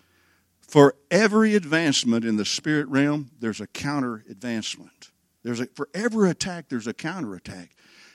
for 0.60 0.96
every 1.10 1.54
advancement 1.54 2.24
in 2.24 2.36
the 2.36 2.44
spirit 2.44 2.88
realm, 2.88 3.30
there's 3.40 3.60
a 3.60 3.66
counter 3.66 4.24
advancement. 4.28 5.10
There's 5.42 5.60
a, 5.60 5.66
for 5.66 5.88
every 5.94 6.30
attack, 6.30 6.68
there's 6.68 6.86
a 6.86 6.94
counter 6.94 7.34
attack. 7.34 7.70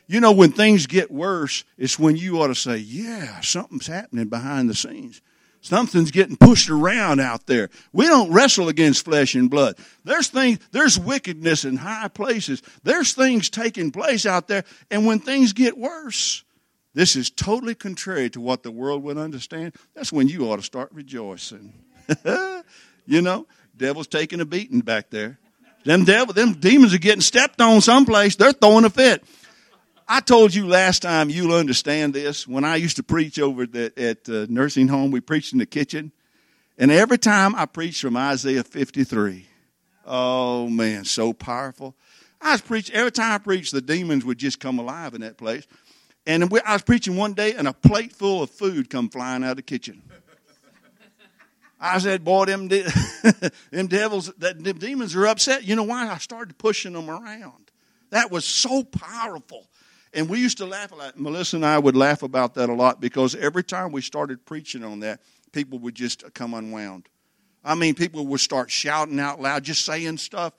You 0.08 0.22
know, 0.22 0.32
when 0.32 0.52
things 0.52 0.88
get 0.88 1.12
worse, 1.12 1.64
it's 1.78 2.00
when 2.00 2.16
you 2.16 2.42
ought 2.42 2.48
to 2.48 2.56
say, 2.56 2.78
Yeah, 2.78 3.42
something's 3.42 3.88
happening 3.88 4.30
behind 4.30 4.70
the 4.70 4.76
scenes. 4.76 5.22
Something's 5.62 6.12
getting 6.12 6.38
pushed 6.38 6.70
around 6.70 7.20
out 7.20 7.46
there. 7.46 7.70
We 7.92 8.06
don't 8.06 8.32
wrestle 8.32 8.70
against 8.70 9.04
flesh 9.04 9.36
and 9.36 9.50
blood. 9.50 9.76
There's 10.06 10.30
things, 10.30 10.60
there's 10.72 10.98
wickedness 10.98 11.66
in 11.66 11.76
high 11.78 12.08
places. 12.08 12.62
There's 12.84 13.14
things 13.14 13.50
taking 13.50 13.92
place 13.92 14.26
out 14.26 14.48
there. 14.48 14.64
And 14.90 15.06
when 15.06 15.20
things 15.20 15.52
get 15.54 15.78
worse, 15.78 16.44
this 16.94 17.16
is 17.16 17.30
totally 17.30 17.76
contrary 17.76 18.30
to 18.30 18.40
what 18.40 18.64
the 18.64 18.72
world 18.72 19.04
would 19.04 19.18
understand. 19.18 19.74
That's 19.94 20.14
when 20.14 20.30
you 20.30 20.50
ought 20.50 20.58
to 20.58 20.64
start 20.64 20.90
rejoicing. 20.94 21.74
you 23.06 23.22
know, 23.22 23.46
devil's 23.76 24.08
taking 24.08 24.40
a 24.40 24.46
beating 24.46 24.80
back 24.80 25.10
there. 25.10 25.38
Them 25.84 26.06
devil, 26.06 26.34
them 26.34 26.54
demons 26.54 26.94
are 26.94 27.00
getting 27.00 27.22
stepped 27.22 27.62
on 27.62 27.82
someplace. 27.82 28.36
They're 28.36 28.54
throwing 28.54 28.86
a 28.86 28.90
fit. 28.90 29.24
I 30.10 30.22
told 30.22 30.54
you 30.54 30.68
last 30.68 31.02
time 31.02 31.30
you'll 31.30 31.54
understand 31.54 32.14
this. 32.14 32.48
When 32.48 32.64
I 32.64 32.78
used 32.78 32.96
to 32.96 33.04
preach 33.04 33.40
over 33.40 33.66
the, 33.66 33.92
at 33.98 34.24
the 34.24 34.48
nursing 34.50 34.88
home, 34.88 35.12
we 35.12 35.20
preached 35.20 35.52
in 35.52 35.60
the 35.60 35.66
kitchen. 35.66 36.14
And 36.78 36.92
every 36.92 37.18
time 37.18 37.56
I 37.56 37.66
preached 37.66 38.02
from 38.02 38.16
Isaiah 38.16 38.64
53, 38.64 39.46
oh 40.06 40.70
man, 40.70 41.04
so 41.04 41.34
powerful. 41.34 41.96
I 42.40 42.54
was 42.54 42.62
preaching, 42.62 42.96
every 42.96 43.12
time 43.12 43.34
I 43.34 43.38
preached, 43.40 43.74
the 43.74 43.82
demons 43.82 44.24
would 44.24 44.38
just 44.38 44.60
come 44.60 44.80
alive 44.80 45.14
in 45.14 45.22
that 45.22 45.38
place. 45.38 45.68
And 46.26 46.44
I 46.44 46.74
was 46.74 46.84
preaching 46.84 47.18
one 47.18 47.34
day, 47.34 47.54
and 47.54 47.68
a 47.68 47.74
plate 47.74 48.14
full 48.14 48.44
of 48.44 48.50
food 48.50 48.90
come 48.90 49.10
flying 49.10 49.44
out 49.44 49.52
of 49.52 49.56
the 49.58 49.62
kitchen. 49.62 50.04
I 51.80 52.00
said, 52.00 52.24
boy, 52.24 52.46
them, 52.46 52.68
de- 52.68 52.84
them 53.72 53.88
devils, 53.88 54.32
that, 54.38 54.64
them 54.64 54.78
demons 54.78 55.16
are 55.16 55.28
upset. 55.28 55.64
You 55.64 55.76
know 55.76 55.84
why? 55.84 56.10
I 56.10 56.18
started 56.18 56.58
pushing 56.58 56.94
them 56.94 57.10
around. 57.10 57.72
That 58.10 58.32
was 58.32 58.46
so 58.46 58.84
powerful. 58.84 59.68
And 60.14 60.30
we 60.30 60.40
used 60.40 60.58
to 60.60 60.66
laugh 60.66 60.92
a 60.92 60.96
lot. 60.96 61.20
Melissa 61.20 61.58
and 61.58 61.66
I 61.66 61.78
would 61.78 61.96
laugh 61.96 62.24
about 62.24 62.54
that 62.56 62.70
a 62.70 62.74
lot 62.74 63.02
because 63.02 63.36
every 63.36 63.64
time 63.64 63.92
we 63.92 64.02
started 64.02 64.46
preaching 64.46 64.84
on 64.84 65.02
that, 65.02 65.22
people 65.52 65.80
would 65.80 65.96
just 65.96 66.34
come 66.34 66.54
unwound. 66.54 67.08
I 67.64 67.76
mean, 67.76 67.96
people 67.96 68.26
would 68.28 68.40
start 68.40 68.72
shouting 68.72 69.20
out 69.20 69.42
loud, 69.42 69.64
just 69.64 69.86
saying 69.86 70.18
stuff, 70.18 70.54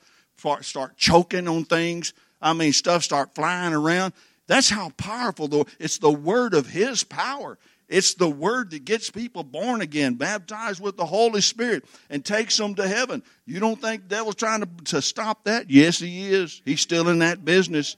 start 0.61 0.97
choking 0.97 1.47
on 1.47 1.65
things. 1.65 2.13
I 2.41 2.53
mean, 2.53 2.71
stuff 2.71 3.03
start 3.03 3.33
flying 3.35 3.73
around. 3.73 4.13
That's 4.47 4.69
how 4.69 4.91
powerful, 4.91 5.47
though. 5.47 5.65
It's 5.79 5.97
the 5.97 6.11
word 6.11 6.53
of 6.53 6.67
His 6.67 7.03
power. 7.03 7.57
It's 7.87 8.13
the 8.13 8.29
word 8.29 8.69
that 8.71 8.85
gets 8.85 9.09
people 9.09 9.43
born 9.43 9.81
again, 9.81 10.13
baptized 10.13 10.79
with 10.79 10.95
the 10.95 11.05
Holy 11.05 11.41
Spirit, 11.41 11.85
and 12.09 12.23
takes 12.23 12.55
them 12.55 12.75
to 12.75 12.87
heaven. 12.87 13.23
You 13.47 13.59
don't 13.59 13.81
think 13.81 14.03
the 14.03 14.15
devil's 14.15 14.35
trying 14.35 14.61
to, 14.61 14.69
to 14.85 15.01
stop 15.01 15.45
that? 15.45 15.71
Yes, 15.71 15.97
he 15.97 16.31
is. 16.31 16.61
He's 16.65 16.81
still 16.81 17.09
in 17.09 17.19
that 17.19 17.43
business. 17.43 17.97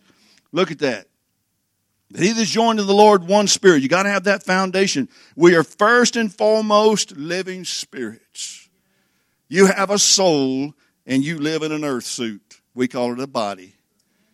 Look 0.54 0.72
at 0.72 0.80
that. 0.80 1.08
He 2.18 2.32
that's 2.32 2.50
joined 2.50 2.80
to 2.80 2.86
the 2.86 2.94
Lord, 2.94 3.28
one 3.28 3.48
spirit. 3.48 3.82
You 3.82 3.90
got 3.90 4.04
to 4.04 4.10
have 4.10 4.26
that 4.26 4.44
foundation. 4.44 5.08
We 5.36 5.56
are 5.56 5.64
first 5.64 6.16
and 6.16 6.34
foremost 6.34 7.16
living 7.16 7.64
spirits. 7.64 8.70
You 9.48 9.68
have 9.68 9.90
a 9.90 10.00
soul 10.00 10.74
and 11.06 11.24
you 11.24 11.38
live 11.38 11.64
in 11.64 11.72
an 11.72 11.84
earth 11.84 12.06
suit. 12.06 12.62
We 12.74 12.88
call 12.88 13.14
it 13.14 13.20
a 13.20 13.28
body. 13.28 13.76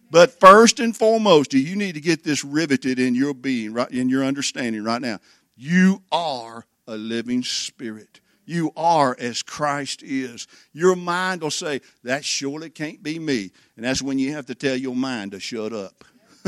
But 0.09 0.39
first 0.39 0.79
and 0.79 0.95
foremost, 0.95 1.53
you 1.53 1.75
need 1.75 1.95
to 1.95 2.01
get 2.01 2.23
this 2.23 2.43
riveted 2.43 2.99
in 2.99 3.13
your 3.13 3.33
being, 3.33 3.73
right, 3.73 3.89
in 3.91 4.09
your 4.09 4.23
understanding 4.23 4.83
right 4.83 5.01
now. 5.01 5.19
You 5.55 6.01
are 6.11 6.65
a 6.87 6.95
living 6.95 7.43
spirit. 7.43 8.21
You 8.45 8.71
are 8.77 9.15
as 9.19 9.43
Christ 9.43 10.03
is. 10.03 10.47
Your 10.71 10.95
mind 10.95 11.41
will 11.41 11.51
say, 11.51 11.81
that 12.03 12.23
surely 12.23 12.69
can't 12.69 13.03
be 13.03 13.19
me. 13.19 13.51
And 13.75 13.85
that's 13.85 14.01
when 14.01 14.17
you 14.17 14.33
have 14.33 14.45
to 14.45 14.55
tell 14.55 14.75
your 14.75 14.95
mind 14.95 15.31
to 15.31 15.39
shut 15.39 15.73
up. 15.73 16.05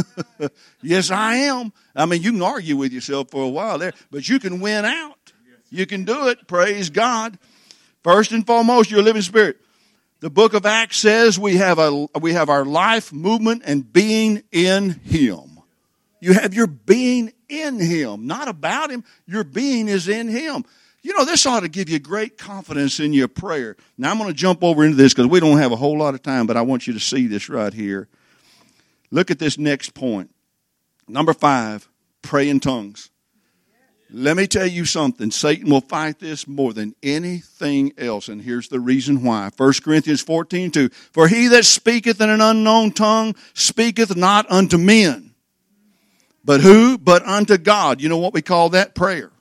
yes, 0.82 1.12
I 1.12 1.36
am. 1.36 1.74
I 1.96 2.06
mean, 2.06 2.22
you 2.22 2.32
can 2.32 2.42
argue 2.42 2.78
with 2.78 2.92
yourself 2.92 3.30
for 3.32 3.44
a 3.44 3.50
while 3.50 3.78
there, 3.78 3.94
but 4.12 4.28
you 4.28 4.40
can 4.40 4.60
win 4.60 4.86
out. 4.86 5.34
You 5.70 5.86
can 5.86 6.04
do 6.04 6.28
it. 6.30 6.48
Praise 6.48 6.90
God. 6.90 7.38
First 8.04 8.32
and 8.32 8.46
foremost, 8.46 8.90
you're 8.90 9.02
a 9.02 9.04
living 9.04 9.22
spirit. 9.22 9.58
The 10.22 10.30
book 10.30 10.54
of 10.54 10.66
Acts 10.66 10.98
says 10.98 11.40
we 11.40 11.58
have 11.58 11.80
a 11.80 12.08
we 12.20 12.34
have 12.34 12.50
our 12.50 12.66
life, 12.66 13.14
movement, 13.14 13.64
and 13.66 13.92
being 13.92 14.44
in 14.52 15.00
Him. 15.04 15.60
You 16.20 16.34
have 16.34 16.54
your 16.54 16.68
being 16.68 17.32
in 17.48 17.80
Him, 17.80 18.28
not 18.28 18.48
about 18.48 18.92
Him. 18.92 19.04
Your 19.26 19.44
being 19.44 19.88
is 19.88 20.08
in 20.08 20.28
Him. 20.28 20.66
You 21.02 21.18
know, 21.18 21.24
this 21.24 21.46
ought 21.46 21.62
to 21.62 21.70
give 21.70 21.90
you 21.90 22.00
great 22.00 22.38
confidence 22.38 23.00
in 23.00 23.14
your 23.14 23.30
prayer. 23.30 23.78
Now, 23.98 24.12
I'm 24.12 24.18
going 24.18 24.30
to 24.30 24.36
jump 24.36 24.64
over 24.64 24.84
into 24.84 24.98
this 24.98 25.14
because 25.14 25.28
we 25.28 25.40
don't 25.40 25.58
have 25.58 25.72
a 25.72 25.78
whole 25.78 25.98
lot 25.98 26.14
of 26.14 26.22
time, 26.22 26.46
but 26.46 26.58
I 26.58 26.62
want 26.62 26.88
you 26.88 26.94
to 26.94 27.00
see 27.00 27.28
this 27.28 27.48
right 27.48 27.74
here. 27.74 28.10
Look 29.12 29.32
at 29.32 29.40
this 29.40 29.58
next 29.58 29.94
point. 29.94 30.34
Number 31.08 31.34
five, 31.34 31.90
pray 32.22 32.50
in 32.50 32.60
tongues. 32.60 33.10
Let 34.12 34.38
me 34.38 34.48
tell 34.48 34.66
you 34.66 34.86
something. 34.86 35.30
Satan 35.30 35.70
will 35.70 35.82
fight 35.82 36.20
this 36.20 36.48
more 36.48 36.74
than 36.74 36.96
anything 37.04 37.94
else, 37.96 38.28
and 38.28 38.42
here's 38.42 38.68
the 38.68 38.80
reason 38.80 39.24
why. 39.24 39.52
1 39.56 39.74
Corinthians 39.84 40.22
14, 40.22 40.72
2. 40.72 40.90
For 40.90 41.28
he 41.28 41.48
that 41.50 41.66
speaketh 41.66 42.20
in 42.20 42.30
an 42.30 42.42
unknown 42.42 42.92
tongue 42.92 43.36
speaketh 43.54 44.16
not 44.16 44.50
unto 44.50 44.80
men. 44.80 45.36
But 46.44 46.62
who? 46.62 46.98
But 46.98 47.24
unto 47.24 47.58
God. 47.58 48.02
You 48.02 48.10
know 48.10 48.18
what 48.18 48.34
we 48.34 48.42
call 48.42 48.70
that? 48.70 48.96
Prayer. 48.96 49.32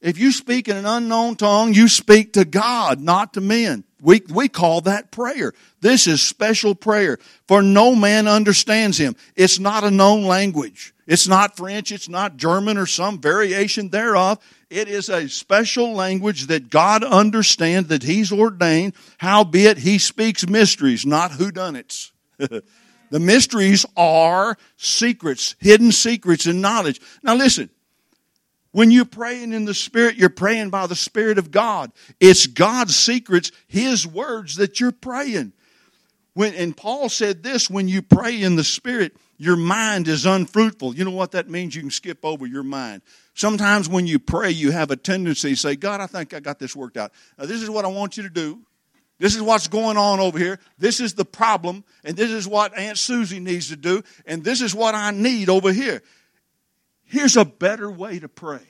If 0.00 0.18
you 0.18 0.32
speak 0.32 0.68
in 0.68 0.76
an 0.76 0.86
unknown 0.86 1.36
tongue, 1.36 1.74
you 1.74 1.86
speak 1.88 2.32
to 2.34 2.44
God, 2.44 3.00
not 3.00 3.34
to 3.34 3.40
men. 3.40 3.84
We, 4.00 4.22
we 4.30 4.48
call 4.48 4.80
that 4.82 5.10
prayer. 5.10 5.52
This 5.80 6.06
is 6.06 6.22
special 6.22 6.74
prayer. 6.74 7.18
For 7.46 7.60
no 7.60 7.94
man 7.94 8.26
understands 8.26 8.96
him. 8.96 9.14
It's 9.36 9.58
not 9.58 9.84
a 9.84 9.90
known 9.90 10.24
language. 10.24 10.94
It's 11.06 11.28
not 11.28 11.56
French. 11.56 11.92
It's 11.92 12.08
not 12.08 12.38
German 12.38 12.78
or 12.78 12.86
some 12.86 13.20
variation 13.20 13.90
thereof. 13.90 14.38
It 14.70 14.88
is 14.88 15.08
a 15.10 15.28
special 15.28 15.92
language 15.92 16.46
that 16.46 16.70
God 16.70 17.04
understands, 17.04 17.88
that 17.88 18.04
He's 18.04 18.32
ordained. 18.32 18.94
Howbeit, 19.18 19.78
He 19.78 19.98
speaks 19.98 20.48
mysteries, 20.48 21.04
not 21.04 21.32
whodunits. 21.32 22.12
the 22.38 23.20
mysteries 23.20 23.84
are 23.96 24.56
secrets, 24.76 25.56
hidden 25.58 25.92
secrets 25.92 26.46
and 26.46 26.62
knowledge. 26.62 27.00
Now 27.22 27.34
listen, 27.34 27.68
when 28.72 28.90
you're 28.90 29.04
praying 29.04 29.52
in 29.52 29.64
the 29.64 29.74
Spirit, 29.74 30.16
you're 30.16 30.28
praying 30.28 30.70
by 30.70 30.86
the 30.86 30.94
Spirit 30.94 31.38
of 31.38 31.50
God. 31.50 31.92
It's 32.20 32.46
God's 32.46 32.96
secrets, 32.96 33.50
His 33.66 34.06
words 34.06 34.56
that 34.56 34.80
you're 34.80 34.92
praying. 34.92 35.52
When, 36.34 36.54
and 36.54 36.76
Paul 36.76 37.08
said 37.08 37.42
this 37.42 37.68
when 37.68 37.88
you 37.88 38.02
pray 38.02 38.40
in 38.40 38.56
the 38.56 38.64
Spirit, 38.64 39.16
your 39.36 39.56
mind 39.56 40.06
is 40.06 40.26
unfruitful. 40.26 40.94
You 40.94 41.04
know 41.04 41.10
what 41.10 41.32
that 41.32 41.48
means? 41.48 41.74
You 41.74 41.80
can 41.80 41.90
skip 41.90 42.24
over 42.24 42.46
your 42.46 42.62
mind. 42.62 43.02
Sometimes 43.34 43.88
when 43.88 44.06
you 44.06 44.18
pray, 44.18 44.50
you 44.50 44.70
have 44.70 44.90
a 44.90 44.96
tendency 44.96 45.50
to 45.50 45.56
say, 45.56 45.76
God, 45.76 46.00
I 46.00 46.06
think 46.06 46.34
I 46.34 46.40
got 46.40 46.58
this 46.58 46.76
worked 46.76 46.96
out. 46.96 47.12
Now, 47.38 47.46
this 47.46 47.62
is 47.62 47.70
what 47.70 47.84
I 47.84 47.88
want 47.88 48.16
you 48.16 48.22
to 48.22 48.30
do. 48.30 48.60
This 49.18 49.34
is 49.34 49.42
what's 49.42 49.68
going 49.68 49.96
on 49.96 50.20
over 50.20 50.38
here. 50.38 50.58
This 50.78 51.00
is 51.00 51.14
the 51.14 51.24
problem. 51.24 51.84
And 52.04 52.16
this 52.16 52.30
is 52.30 52.46
what 52.46 52.76
Aunt 52.76 52.96
Susie 52.96 53.40
needs 53.40 53.68
to 53.68 53.76
do. 53.76 54.02
And 54.24 54.44
this 54.44 54.62
is 54.62 54.74
what 54.74 54.94
I 54.94 55.10
need 55.10 55.48
over 55.48 55.72
here. 55.72 56.02
Here's 57.10 57.36
a 57.36 57.44
better 57.44 57.90
way 57.90 58.20
to 58.20 58.28
pray. 58.28 58.62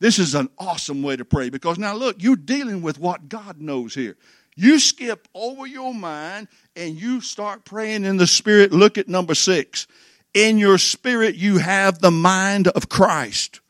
This 0.00 0.18
is 0.18 0.34
an 0.34 0.48
awesome 0.56 1.02
way 1.02 1.16
to 1.16 1.24
pray 1.26 1.50
because 1.50 1.78
now 1.78 1.94
look, 1.94 2.22
you're 2.22 2.34
dealing 2.34 2.80
with 2.80 2.98
what 2.98 3.28
God 3.28 3.60
knows 3.60 3.94
here. 3.94 4.16
You 4.56 4.78
skip 4.78 5.28
over 5.34 5.66
your 5.66 5.92
mind 5.92 6.48
and 6.74 6.98
you 6.98 7.20
start 7.20 7.66
praying 7.66 8.04
in 8.04 8.16
the 8.16 8.26
Spirit. 8.26 8.72
Look 8.72 8.96
at 8.96 9.06
number 9.06 9.34
six. 9.34 9.86
In 10.32 10.56
your 10.56 10.78
spirit, 10.78 11.34
you 11.34 11.58
have 11.58 11.98
the 11.98 12.10
mind 12.10 12.68
of 12.68 12.88
Christ. 12.88 13.60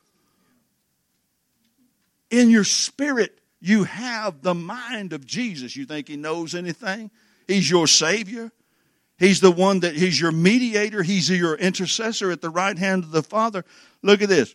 In 2.31 2.51
your 2.51 2.65
spirit, 2.65 3.41
you 3.61 3.83
have 3.83 4.43
the 4.43 4.55
mind 4.55 5.13
of 5.13 5.27
Jesus. 5.27 5.75
You 5.75 5.87
think 5.87 6.07
he 6.07 6.17
knows 6.17 6.55
anything? 6.55 7.11
He's 7.49 7.69
your 7.69 7.89
Savior. 7.89 8.53
He's 9.19 9.41
the 9.41 9.51
one 9.51 9.81
that 9.81 9.95
He's 9.95 10.21
your 10.21 10.33
mediator. 10.33 11.03
He's 11.03 11.29
your 11.29 11.57
intercessor 11.57 12.31
at 12.31 12.41
the 12.41 12.51
right 12.51 12.79
hand 12.79 13.05
of 13.05 13.11
the 13.11 13.23
Father. 13.23 13.65
Look 14.03 14.23
at 14.23 14.29
this. 14.29 14.55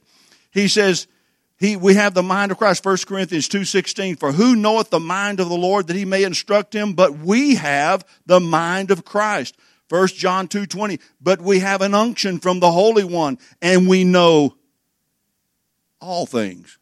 He 0.51 0.67
says, 0.67 1.07
he, 1.57 1.75
we 1.75 1.95
have 1.95 2.13
the 2.13 2.23
mind 2.23 2.51
of 2.51 2.57
Christ, 2.57 2.85
1 2.85 2.97
Corinthians 3.07 3.47
2.16, 3.47 4.19
for 4.19 4.31
who 4.31 4.55
knoweth 4.55 4.89
the 4.89 4.99
mind 4.99 5.39
of 5.39 5.49
the 5.49 5.55
Lord 5.55 5.87
that 5.87 5.95
he 5.95 6.05
may 6.05 6.23
instruct 6.23 6.75
him? 6.75 6.93
But 6.93 7.19
we 7.19 7.55
have 7.55 8.05
the 8.25 8.39
mind 8.39 8.91
of 8.91 9.05
Christ. 9.05 9.55
1 9.89 10.07
John 10.07 10.47
2.20, 10.47 10.99
but 11.21 11.41
we 11.41 11.59
have 11.59 11.81
an 11.81 11.93
unction 11.93 12.39
from 12.39 12.59
the 12.59 12.71
Holy 12.71 13.03
One, 13.03 13.37
and 13.61 13.87
we 13.87 14.03
know 14.03 14.55
all 16.01 16.25
things. 16.25 16.79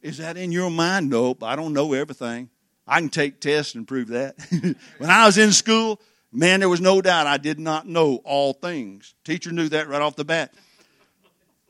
Is 0.00 0.18
that 0.18 0.36
in 0.36 0.50
your 0.50 0.70
mind? 0.70 1.10
Nope, 1.10 1.42
I 1.42 1.54
don't 1.54 1.72
know 1.72 1.92
everything. 1.92 2.50
I 2.86 3.00
can 3.00 3.10
take 3.10 3.40
tests 3.40 3.74
and 3.74 3.86
prove 3.86 4.08
that. 4.08 4.36
when 4.98 5.10
I 5.10 5.26
was 5.26 5.36
in 5.36 5.52
school, 5.52 6.00
man, 6.32 6.60
there 6.60 6.68
was 6.68 6.80
no 6.80 7.00
doubt 7.00 7.26
I 7.26 7.36
did 7.36 7.58
not 7.58 7.86
know 7.86 8.16
all 8.24 8.52
things. 8.52 9.14
Teacher 9.24 9.52
knew 9.52 9.68
that 9.70 9.88
right 9.88 10.02
off 10.02 10.16
the 10.16 10.24
bat. 10.24 10.52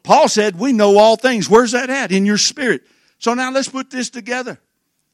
Paul 0.02 0.28
said, 0.28 0.58
We 0.58 0.72
know 0.72 0.96
all 0.98 1.16
things. 1.16 1.50
Where's 1.50 1.72
that 1.72 1.90
at? 1.90 2.12
In 2.12 2.24
your 2.24 2.38
spirit. 2.38 2.82
So 3.18 3.34
now 3.34 3.50
let's 3.50 3.68
put 3.68 3.90
this 3.90 4.10
together. 4.10 4.58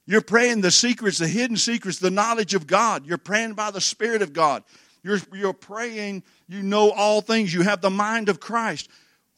You're 0.07 0.21
praying 0.21 0.61
the 0.61 0.71
secrets, 0.71 1.19
the 1.19 1.29
hidden 1.29 1.57
secrets, 1.57 1.99
the 1.99 2.11
knowledge 2.11 2.55
of 2.55 2.67
God. 2.67 3.07
You're 3.07 3.19
praying 3.19 3.55
by 3.55 3.71
the 3.71 3.81
Spirit 3.81 4.21
of 4.21 4.33
God. 4.33 4.63
You're, 5.03 5.19
you're 5.33 5.55
praying, 5.55 6.23
you 6.47 6.63
know 6.63 6.91
all 6.91 7.21
things. 7.21 7.53
You 7.53 7.63
have 7.63 7.81
the 7.81 7.91
mind 7.91 8.29
of 8.29 8.41
Christ. 8.41 8.89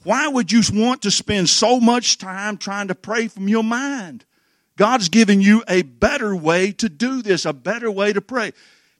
Why 0.02 0.28
would 0.28 0.52
you 0.52 0.62
want 0.72 1.02
to 1.02 1.10
spend 1.10 1.48
so 1.48 1.80
much 1.80 2.18
time 2.18 2.58
trying 2.58 2.88
to 2.88 2.94
pray 2.94 3.28
from 3.28 3.48
your 3.48 3.64
mind? 3.64 4.24
God's 4.76 5.08
given 5.08 5.40
you 5.40 5.64
a 5.68 5.82
better 5.82 6.36
way 6.36 6.72
to 6.72 6.88
do 6.88 7.22
this, 7.22 7.44
a 7.44 7.52
better 7.52 7.90
way 7.90 8.12
to 8.12 8.20
pray. 8.20 8.52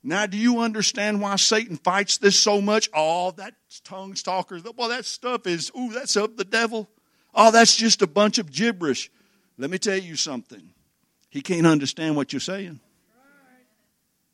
Now, 0.06 0.24
do 0.26 0.36
you 0.36 0.60
understand 0.60 1.20
why 1.20 1.34
Satan 1.34 1.78
fights 1.78 2.18
this 2.18 2.38
so 2.38 2.60
much? 2.60 2.88
Oh, 2.94 3.32
that 3.32 3.54
tongues 3.82 4.22
talkers. 4.22 4.62
Well, 4.76 4.90
that 4.90 5.04
stuff 5.04 5.48
is, 5.48 5.72
ooh, 5.76 5.92
that's 5.92 6.16
up 6.16 6.36
the 6.36 6.44
devil. 6.44 6.88
Oh, 7.34 7.50
that's 7.50 7.74
just 7.74 8.02
a 8.02 8.06
bunch 8.06 8.38
of 8.38 8.52
gibberish. 8.52 9.10
Let 9.58 9.68
me 9.68 9.78
tell 9.78 9.98
you 9.98 10.14
something. 10.14 10.70
He 11.28 11.40
can't 11.40 11.66
understand 11.66 12.14
what 12.14 12.32
you're 12.32 12.38
saying. 12.38 12.78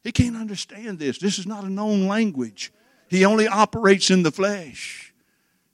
He 0.04 0.12
can't 0.12 0.36
understand 0.36 0.98
this. 0.98 1.16
This 1.16 1.38
is 1.38 1.46
not 1.46 1.64
a 1.64 1.70
known 1.70 2.06
language. 2.06 2.70
He 3.08 3.24
only 3.24 3.48
operates 3.48 4.10
in 4.10 4.24
the 4.24 4.30
flesh. 4.30 5.14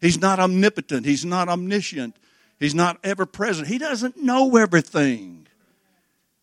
He's 0.00 0.20
not 0.20 0.38
omnipotent. 0.38 1.06
He's 1.06 1.24
not 1.24 1.48
omniscient. 1.48 2.14
He's 2.60 2.74
not 2.74 2.98
ever 3.02 3.26
present. 3.26 3.66
He 3.66 3.78
doesn't 3.78 4.16
know 4.16 4.56
everything 4.56 5.47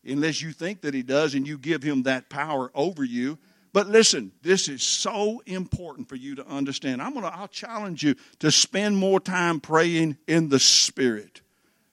unless 0.05 0.41
you 0.41 0.51
think 0.51 0.81
that 0.81 0.93
he 0.93 1.03
does 1.03 1.33
and 1.33 1.47
you 1.47 1.57
give 1.57 1.83
him 1.83 2.03
that 2.03 2.29
power 2.29 2.71
over 2.73 3.03
you. 3.03 3.37
But 3.73 3.87
listen, 3.87 4.31
this 4.41 4.69
is 4.69 4.83
so 4.83 5.41
important 5.45 6.07
for 6.07 6.15
you 6.15 6.35
to 6.35 6.47
understand. 6.47 7.01
I'm 7.01 7.13
gonna 7.13 7.27
I'll 7.27 7.47
challenge 7.47 8.03
you 8.03 8.15
to 8.39 8.51
spend 8.51 8.95
more 8.95 9.19
time 9.19 9.59
praying 9.59 10.17
in 10.27 10.47
the 10.49 10.59
spirit. 10.59 11.41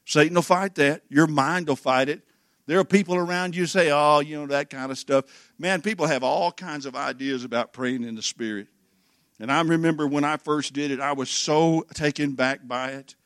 Satan 0.05 0.35
will 0.35 0.43
fight 0.43 0.77
that. 0.77 1.03
Your 1.09 1.27
mind 1.27 1.69
will 1.69 1.77
fight 1.77 2.09
it. 2.09 2.23
There 2.67 2.79
are 2.79 2.85
people 2.85 3.17
around 3.17 3.57
you 3.57 3.67
say, 3.67 3.91
"Oh, 3.91 4.21
you 4.21 4.37
know 4.37 4.47
that 4.47 4.71
kind 4.71 4.93
of 4.93 4.99
stuff." 4.99 5.25
Man, 5.59 5.83
people 5.83 6.07
have 6.07 6.23
all 6.23 6.53
kinds 6.53 6.87
of 6.87 6.95
ideas 6.95 7.43
about 7.43 7.73
praying 7.73 8.05
in 8.05 8.15
the 8.15 8.23
spirit. 8.23 8.69
And 9.41 9.51
I 9.51 9.61
remember 9.63 10.07
when 10.07 10.23
I 10.23 10.37
first 10.37 10.73
did 10.73 10.93
it, 10.93 11.01
I 11.01 11.13
was 11.13 11.31
so 11.31 11.85
taken 11.95 12.33
back 12.35 12.61
by 12.67 12.91
it 12.91 13.17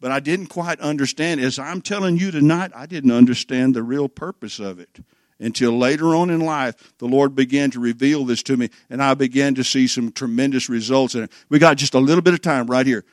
but 0.00 0.12
I 0.12 0.20
didn't 0.20 0.46
quite 0.46 0.80
understand. 0.80 1.40
As 1.40 1.58
I'm 1.58 1.80
telling 1.80 2.16
you 2.16 2.30
tonight, 2.30 2.72
I 2.74 2.86
didn't 2.86 3.12
understand 3.12 3.74
the 3.74 3.82
real 3.82 4.08
purpose 4.08 4.58
of 4.58 4.78
it 4.78 5.00
until 5.38 5.76
later 5.76 6.14
on 6.14 6.30
in 6.30 6.40
life, 6.40 6.94
the 6.98 7.06
Lord 7.06 7.34
began 7.34 7.70
to 7.72 7.80
reveal 7.80 8.24
this 8.24 8.42
to 8.44 8.56
me, 8.56 8.70
and 8.88 9.02
I 9.02 9.14
began 9.14 9.54
to 9.56 9.64
see 9.64 9.86
some 9.86 10.12
tremendous 10.12 10.68
results 10.68 11.14
in 11.14 11.24
it. 11.24 11.32
We 11.48 11.58
got 11.58 11.76
just 11.76 11.94
a 11.94 11.98
little 11.98 12.22
bit 12.22 12.34
of 12.34 12.40
time 12.40 12.66
right 12.66 12.86
here. 12.86 13.04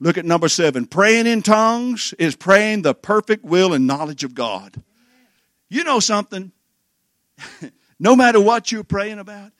Look 0.00 0.18
at 0.18 0.24
number 0.24 0.48
seven. 0.48 0.86
Praying 0.86 1.26
in 1.26 1.42
tongues 1.42 2.12
is 2.18 2.34
praying 2.34 2.82
the 2.82 2.94
perfect 2.94 3.44
will 3.44 3.72
and 3.72 3.86
knowledge 3.86 4.24
of 4.24 4.34
God. 4.34 4.82
You 5.68 5.84
know 5.84 6.00
something? 6.00 6.52
no 7.98 8.16
matter 8.16 8.40
what 8.40 8.72
you're 8.72 8.84
praying 8.84 9.18
about, 9.18 9.52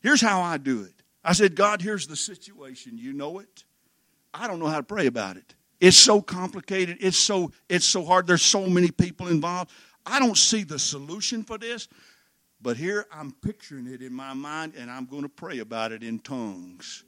here's 0.00 0.20
how 0.20 0.42
I 0.42 0.58
do 0.58 0.82
it. 0.82 0.94
I 1.24 1.32
said, 1.32 1.54
God, 1.54 1.80
here's 1.80 2.08
the 2.08 2.16
situation. 2.16 2.98
You 2.98 3.12
know 3.12 3.38
it. 3.38 3.64
I 4.34 4.48
don't 4.48 4.58
know 4.58 4.66
how 4.66 4.78
to 4.78 4.82
pray 4.82 5.06
about 5.06 5.36
it. 5.36 5.54
It's 5.82 5.96
so 5.96 6.22
complicated. 6.22 6.98
It's 7.00 7.18
so 7.18 7.50
it's 7.68 7.84
so 7.84 8.04
hard. 8.04 8.28
There's 8.28 8.40
so 8.40 8.68
many 8.68 8.92
people 8.92 9.26
involved. 9.26 9.72
I 10.06 10.20
don't 10.20 10.38
see 10.38 10.62
the 10.62 10.78
solution 10.78 11.42
for 11.42 11.58
this. 11.58 11.88
But 12.60 12.76
here 12.76 13.04
I'm 13.10 13.32
picturing 13.32 13.88
it 13.88 14.00
in 14.00 14.12
my 14.12 14.32
mind 14.32 14.74
and 14.78 14.88
I'm 14.88 15.06
going 15.06 15.24
to 15.24 15.28
pray 15.28 15.58
about 15.58 15.90
it 15.90 16.04
in 16.04 16.20
tongues. 16.20 17.02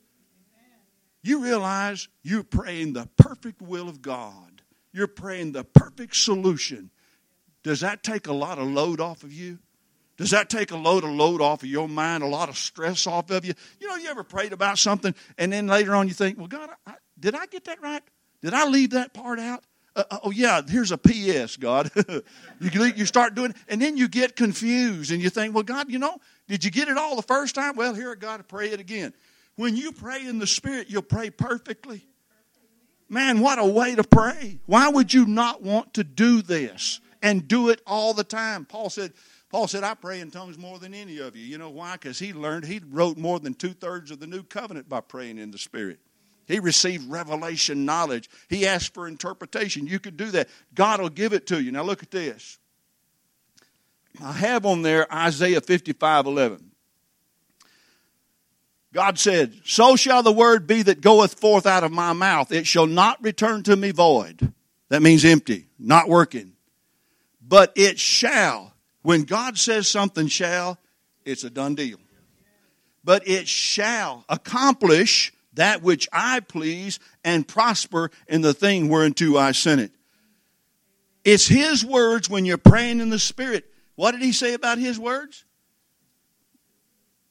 You 1.22 1.44
realize 1.44 2.08
you're 2.24 2.42
praying 2.42 2.94
the 2.94 3.08
perfect 3.16 3.62
will 3.62 3.88
of 3.88 4.02
God. 4.02 4.60
You're 4.92 5.06
praying 5.06 5.52
the 5.52 5.62
perfect 5.62 6.16
solution. 6.16 6.90
Does 7.62 7.80
that 7.80 8.02
take 8.02 8.26
a 8.26 8.32
lot 8.32 8.58
of 8.58 8.66
load 8.66 9.00
off 9.00 9.22
of 9.22 9.32
you? 9.32 9.60
Does 10.16 10.30
that 10.30 10.50
take 10.50 10.72
a 10.72 10.76
load 10.76 11.04
of 11.04 11.10
load 11.10 11.40
off 11.40 11.62
of 11.62 11.68
your 11.68 11.88
mind, 11.88 12.24
a 12.24 12.26
lot 12.26 12.48
of 12.48 12.58
stress 12.58 13.06
off 13.06 13.30
of 13.30 13.44
you? 13.44 13.54
You 13.78 13.86
know, 13.86 13.94
you 13.94 14.08
ever 14.08 14.24
prayed 14.24 14.52
about 14.52 14.78
something 14.78 15.14
and 15.38 15.52
then 15.52 15.68
later 15.68 15.94
on 15.94 16.08
you 16.08 16.14
think, 16.14 16.38
well, 16.38 16.48
God, 16.48 16.70
I, 16.84 16.94
did 17.20 17.36
I 17.36 17.46
get 17.46 17.66
that 17.66 17.80
right? 17.80 18.02
Did 18.44 18.52
I 18.52 18.66
leave 18.66 18.90
that 18.90 19.14
part 19.14 19.40
out? 19.40 19.64
Uh, 19.96 20.04
uh 20.10 20.18
oh, 20.24 20.30
yeah, 20.30 20.60
here's 20.68 20.92
a 20.92 20.98
P.S., 20.98 21.56
God. 21.56 21.90
you, 22.60 22.84
you 22.84 23.06
start 23.06 23.34
doing 23.34 23.54
and 23.68 23.80
then 23.80 23.96
you 23.96 24.06
get 24.06 24.36
confused 24.36 25.10
and 25.10 25.22
you 25.22 25.30
think, 25.30 25.54
well, 25.54 25.62
God, 25.62 25.90
you 25.90 25.98
know, 25.98 26.18
did 26.46 26.62
you 26.62 26.70
get 26.70 26.88
it 26.88 26.98
all 26.98 27.16
the 27.16 27.22
first 27.22 27.54
time? 27.54 27.74
Well, 27.74 27.94
here 27.94 28.12
I 28.12 28.16
got 28.16 28.36
to 28.36 28.42
pray 28.42 28.68
it 28.68 28.80
again. 28.80 29.14
When 29.56 29.78
you 29.78 29.92
pray 29.92 30.26
in 30.26 30.38
the 30.38 30.46
Spirit, 30.46 30.90
you'll 30.90 31.00
pray 31.00 31.30
perfectly. 31.30 32.06
Man, 33.08 33.40
what 33.40 33.58
a 33.58 33.64
way 33.64 33.94
to 33.94 34.04
pray. 34.04 34.58
Why 34.66 34.90
would 34.90 35.14
you 35.14 35.24
not 35.24 35.62
want 35.62 35.94
to 35.94 36.04
do 36.04 36.42
this 36.42 37.00
and 37.22 37.48
do 37.48 37.70
it 37.70 37.80
all 37.86 38.12
the 38.12 38.24
time? 38.24 38.66
Paul 38.66 38.90
said, 38.90 39.14
Paul 39.48 39.68
said, 39.68 39.84
I 39.84 39.94
pray 39.94 40.20
in 40.20 40.30
tongues 40.30 40.58
more 40.58 40.78
than 40.78 40.92
any 40.92 41.16
of 41.16 41.34
you. 41.34 41.46
You 41.46 41.56
know 41.56 41.70
why? 41.70 41.94
Because 41.94 42.18
he 42.18 42.34
learned, 42.34 42.66
he 42.66 42.82
wrote 42.90 43.16
more 43.16 43.40
than 43.40 43.54
two 43.54 43.72
thirds 43.72 44.10
of 44.10 44.20
the 44.20 44.26
new 44.26 44.42
covenant 44.42 44.86
by 44.86 45.00
praying 45.00 45.38
in 45.38 45.50
the 45.50 45.58
Spirit. 45.58 46.00
He 46.46 46.60
received 46.60 47.10
revelation 47.10 47.84
knowledge. 47.84 48.28
He 48.48 48.66
asked 48.66 48.94
for 48.94 49.08
interpretation. 49.08 49.86
You 49.86 49.98
could 49.98 50.16
do 50.16 50.30
that. 50.32 50.48
God 50.74 51.00
will 51.00 51.08
give 51.08 51.32
it 51.32 51.46
to 51.48 51.62
you. 51.62 51.72
Now 51.72 51.82
look 51.82 52.02
at 52.02 52.10
this. 52.10 52.58
I 54.22 54.32
have 54.32 54.64
on 54.66 54.82
there 54.82 55.12
Isaiah 55.12 55.60
55 55.60 56.26
11. 56.26 56.70
God 58.92 59.18
said, 59.18 59.60
So 59.64 59.96
shall 59.96 60.22
the 60.22 60.32
word 60.32 60.66
be 60.68 60.82
that 60.82 61.00
goeth 61.00 61.40
forth 61.40 61.66
out 61.66 61.82
of 61.82 61.90
my 61.90 62.12
mouth. 62.12 62.52
It 62.52 62.66
shall 62.66 62.86
not 62.86 63.22
return 63.22 63.64
to 63.64 63.74
me 63.74 63.90
void. 63.90 64.52
That 64.88 65.02
means 65.02 65.24
empty, 65.24 65.66
not 65.78 66.08
working. 66.08 66.52
But 67.42 67.72
it 67.74 67.98
shall. 67.98 68.72
When 69.02 69.24
God 69.24 69.58
says 69.58 69.88
something 69.88 70.28
shall, 70.28 70.78
it's 71.24 71.42
a 71.42 71.50
done 71.50 71.74
deal. 71.74 71.98
But 73.02 73.26
it 73.26 73.48
shall 73.48 74.24
accomplish 74.28 75.32
that 75.54 75.82
which 75.82 76.08
I 76.12 76.40
please 76.40 76.98
and 77.24 77.46
prosper 77.46 78.10
in 78.28 78.40
the 78.40 78.54
thing 78.54 78.88
whereunto 78.88 79.36
I 79.36 79.52
sent 79.52 79.80
it. 79.80 79.92
It's 81.24 81.46
His 81.46 81.84
words 81.84 82.28
when 82.28 82.44
you're 82.44 82.58
praying 82.58 83.00
in 83.00 83.10
the 83.10 83.18
Spirit. 83.18 83.64
What 83.94 84.12
did 84.12 84.22
He 84.22 84.32
say 84.32 84.54
about 84.54 84.78
His 84.78 84.98
words? 84.98 85.44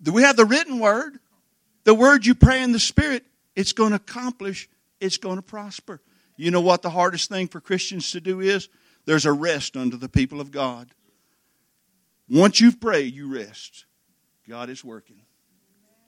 Do 0.01 0.11
we 0.11 0.23
have 0.23 0.35
the 0.35 0.45
written 0.45 0.79
word? 0.79 1.19
The 1.83 1.93
word 1.93 2.25
you 2.25 2.33
pray 2.33 2.63
in 2.63 2.71
the 2.71 2.79
Spirit, 2.79 3.25
it's 3.55 3.73
going 3.73 3.91
to 3.91 3.97
accomplish, 3.97 4.69
it's 4.99 5.17
going 5.17 5.35
to 5.35 5.41
prosper. 5.41 6.01
You 6.37 6.49
know 6.49 6.61
what 6.61 6.81
the 6.81 6.89
hardest 6.89 7.29
thing 7.29 7.47
for 7.47 7.61
Christians 7.61 8.11
to 8.11 8.21
do 8.21 8.39
is? 8.39 8.69
There's 9.05 9.25
a 9.25 9.33
rest 9.33 9.75
under 9.75 9.97
the 9.97 10.09
people 10.09 10.39
of 10.39 10.51
God. 10.51 10.89
Once 12.29 12.61
you've 12.61 12.79
prayed, 12.79 13.13
you 13.13 13.33
rest. 13.33 13.85
God 14.47 14.69
is 14.69 14.83
working. 14.83 15.21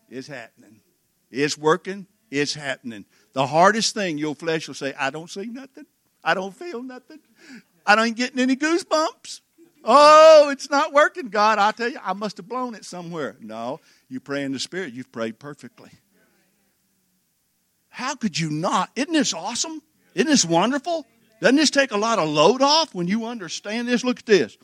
It's 0.09 0.27
happening. 0.27 0.79
It's 1.31 1.57
working, 1.57 2.07
it's 2.31 2.53
happening. 2.53 3.05
The 3.33 3.47
hardest 3.47 3.93
thing 3.93 4.17
your 4.17 4.35
flesh 4.35 4.67
will 4.67 4.75
say, 4.75 4.93
I 4.97 5.09
don't 5.09 5.29
see 5.29 5.45
nothing. 5.45 5.85
I 6.23 6.33
don't 6.33 6.55
feel 6.55 6.81
nothing. 6.81 7.19
I 7.85 7.95
don't 7.95 8.15
getting 8.15 8.39
any 8.39 8.55
goosebumps. 8.55 9.41
Oh, 9.83 10.49
it's 10.51 10.69
not 10.71 10.91
working, 10.93 11.29
God. 11.29 11.59
I 11.59 11.71
tell 11.71 11.89
you, 11.89 11.99
I 12.03 12.13
must 12.13 12.37
have 12.37 12.47
blown 12.47 12.73
it 12.73 12.83
somewhere. 12.83 13.37
No, 13.39 13.79
you 14.09 14.19
pray 14.19 14.43
in 14.43 14.51
the 14.51 14.59
Spirit, 14.59 14.93
you've 14.93 15.11
prayed 15.11 15.37
perfectly. 15.37 15.91
How 17.89 18.15
could 18.15 18.37
you 18.37 18.49
not? 18.49 18.89
Isn't 18.95 19.13
this 19.13 19.33
awesome? 19.33 19.81
Isn't 20.15 20.27
this 20.27 20.43
wonderful? 20.43 21.05
Doesn't 21.39 21.57
this 21.57 21.69
take 21.69 21.91
a 21.91 21.97
lot 21.97 22.17
of 22.17 22.27
load 22.27 22.61
off 22.61 22.95
when 22.95 23.07
you 23.07 23.25
understand 23.25 23.87
this? 23.87 24.03
Look 24.03 24.19
at 24.19 24.25
this. 24.25 24.57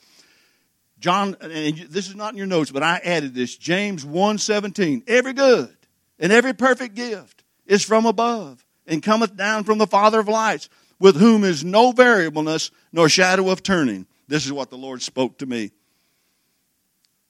John, 1.00 1.36
and 1.40 1.78
this 1.78 2.08
is 2.08 2.16
not 2.16 2.34
in 2.34 2.38
your 2.38 2.48
notes, 2.48 2.72
but 2.72 2.84
I 2.84 3.00
added 3.04 3.36
this. 3.36 3.56
James 3.58 4.04
1.17. 4.04 5.04
Every 5.08 5.34
good 5.34 5.76
and 6.22 6.32
every 6.32 6.54
perfect 6.54 6.96
gift 6.96 7.44
is 7.66 7.84
from 7.84 8.06
above 8.06 8.64
and 8.88 9.04
cometh 9.04 9.36
down 9.36 9.66
from 9.66 9.80
the 9.80 9.88
Father 9.88 10.20
of 10.20 10.30
lights, 10.30 10.70
with 11.00 11.18
whom 11.18 11.44
is 11.44 11.66
no 11.66 11.92
variableness 11.92 12.70
nor 12.94 13.10
shadow 13.10 13.50
of 13.50 13.64
turning. 13.64 14.06
This 14.28 14.46
is 14.46 14.54
what 14.54 14.70
the 14.70 14.78
Lord 14.78 15.02
spoke 15.02 15.40
to 15.40 15.46
me. 15.46 15.72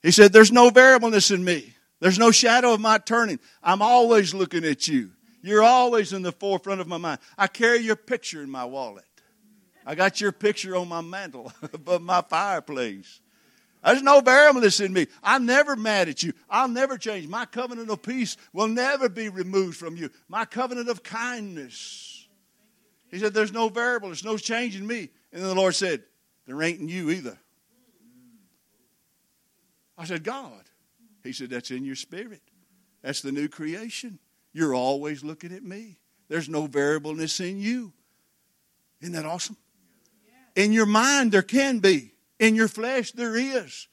He 0.03 0.11
said, 0.11 0.33
There's 0.33 0.51
no 0.51 0.69
variableness 0.69 1.31
in 1.31 1.43
me. 1.43 1.73
There's 1.99 2.19
no 2.19 2.31
shadow 2.31 2.73
of 2.73 2.81
my 2.81 2.97
turning. 2.97 3.39
I'm 3.63 3.81
always 3.81 4.33
looking 4.33 4.65
at 4.65 4.87
you. 4.87 5.11
You're 5.41 5.63
always 5.63 6.13
in 6.13 6.21
the 6.21 6.31
forefront 6.31 6.81
of 6.81 6.87
my 6.87 6.97
mind. 6.97 7.19
I 7.37 7.47
carry 7.47 7.79
your 7.79 7.95
picture 7.95 8.43
in 8.43 8.49
my 8.49 8.65
wallet. 8.65 9.05
I 9.85 9.95
got 9.95 10.19
your 10.19 10.31
picture 10.31 10.75
on 10.75 10.87
my 10.87 11.01
mantel 11.01 11.51
above 11.73 12.01
my 12.01 12.21
fireplace. 12.21 13.21
There's 13.83 14.03
no 14.03 14.21
variableness 14.21 14.79
in 14.79 14.93
me. 14.93 15.07
I'm 15.23 15.45
never 15.45 15.75
mad 15.75 16.07
at 16.07 16.21
you. 16.21 16.33
I'll 16.49 16.67
never 16.67 16.97
change. 16.97 17.27
My 17.27 17.45
covenant 17.45 17.89
of 17.89 18.03
peace 18.03 18.37
will 18.53 18.67
never 18.67 19.09
be 19.09 19.29
removed 19.29 19.77
from 19.77 19.95
you. 19.95 20.09
My 20.27 20.45
covenant 20.45 20.87
of 20.87 21.01
kindness. 21.01 22.27
He 23.09 23.19
said, 23.19 23.33
There's 23.33 23.51
no 23.51 23.69
variable, 23.69 24.09
there's 24.09 24.23
no 24.23 24.37
change 24.37 24.75
in 24.75 24.85
me. 24.85 25.09
And 25.33 25.41
then 25.41 25.49
the 25.49 25.55
Lord 25.55 25.73
said, 25.73 26.03
There 26.45 26.61
ain't 26.61 26.79
in 26.79 26.89
you 26.89 27.09
either. 27.09 27.37
I 29.97 30.05
said, 30.05 30.23
God. 30.23 30.63
He 31.23 31.33
said, 31.33 31.49
That's 31.49 31.71
in 31.71 31.83
your 31.83 31.95
spirit. 31.95 32.41
That's 33.01 33.21
the 33.21 33.31
new 33.31 33.47
creation. 33.47 34.19
You're 34.53 34.75
always 34.75 35.23
looking 35.23 35.53
at 35.53 35.63
me. 35.63 35.97
There's 36.27 36.49
no 36.49 36.67
variableness 36.67 37.39
in 37.39 37.59
you. 37.59 37.93
Isn't 39.01 39.15
that 39.15 39.25
awesome? 39.25 39.57
In 40.55 40.71
your 40.71 40.85
mind, 40.85 41.31
there 41.31 41.41
can 41.41 41.79
be. 41.79 42.13
In 42.41 42.55
your 42.55 42.67
flesh, 42.67 43.11
there 43.11 43.37
is. 43.37 43.87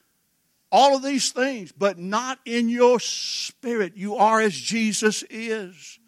All 0.73 0.97
of 0.97 1.03
these 1.03 1.33
things, 1.33 1.71
but 1.71 1.99
not 1.99 2.39
in 2.47 2.71
your 2.71 2.99
spirit. 2.99 3.97
You 3.97 4.17
are 4.17 4.41
as 4.41 4.55
Jesus 4.55 5.23
is. 5.29 5.99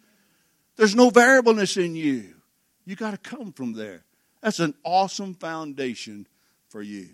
There's 0.75 0.95
no 0.95 1.11
variableness 1.11 1.77
in 1.77 1.95
you. 1.95 2.33
You 2.83 2.95
got 2.95 3.11
to 3.11 3.17
come 3.17 3.53
from 3.53 3.73
there. 3.73 4.03
That's 4.41 4.59
an 4.59 4.73
awesome 4.83 5.35
foundation 5.35 6.27
for 6.67 6.81
you 6.81 7.09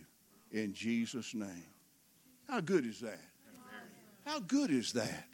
in 0.52 0.74
Jesus' 0.74 1.34
name. 1.34 1.66
How 2.50 2.62
good 2.62 2.86
is 2.86 3.02
that? 3.02 3.20
How 4.26 4.40
good 4.40 4.72
is 4.72 4.94
that? 4.94 5.28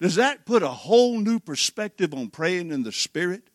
Does 0.00 0.16
that 0.16 0.44
put 0.44 0.62
a 0.62 0.68
whole 0.68 1.18
new 1.18 1.40
perspective 1.40 2.12
on 2.12 2.28
praying 2.28 2.72
in 2.72 2.82
the 2.82 2.92
Spirit? 2.92 3.48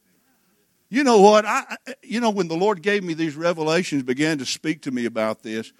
You 0.89 1.03
know 1.03 1.21
what? 1.21 1.45
I, 1.45 1.77
you 2.01 2.19
know, 2.19 2.31
when 2.31 2.47
the 2.47 2.55
Lord 2.55 2.81
gave 2.81 3.03
me 3.03 3.13
these 3.13 3.35
revelations, 3.35 4.03
began 4.03 4.39
to 4.39 4.45
speak 4.45 4.81
to 4.83 4.91
me 4.91 5.05
about 5.05 5.43
this, 5.43 5.71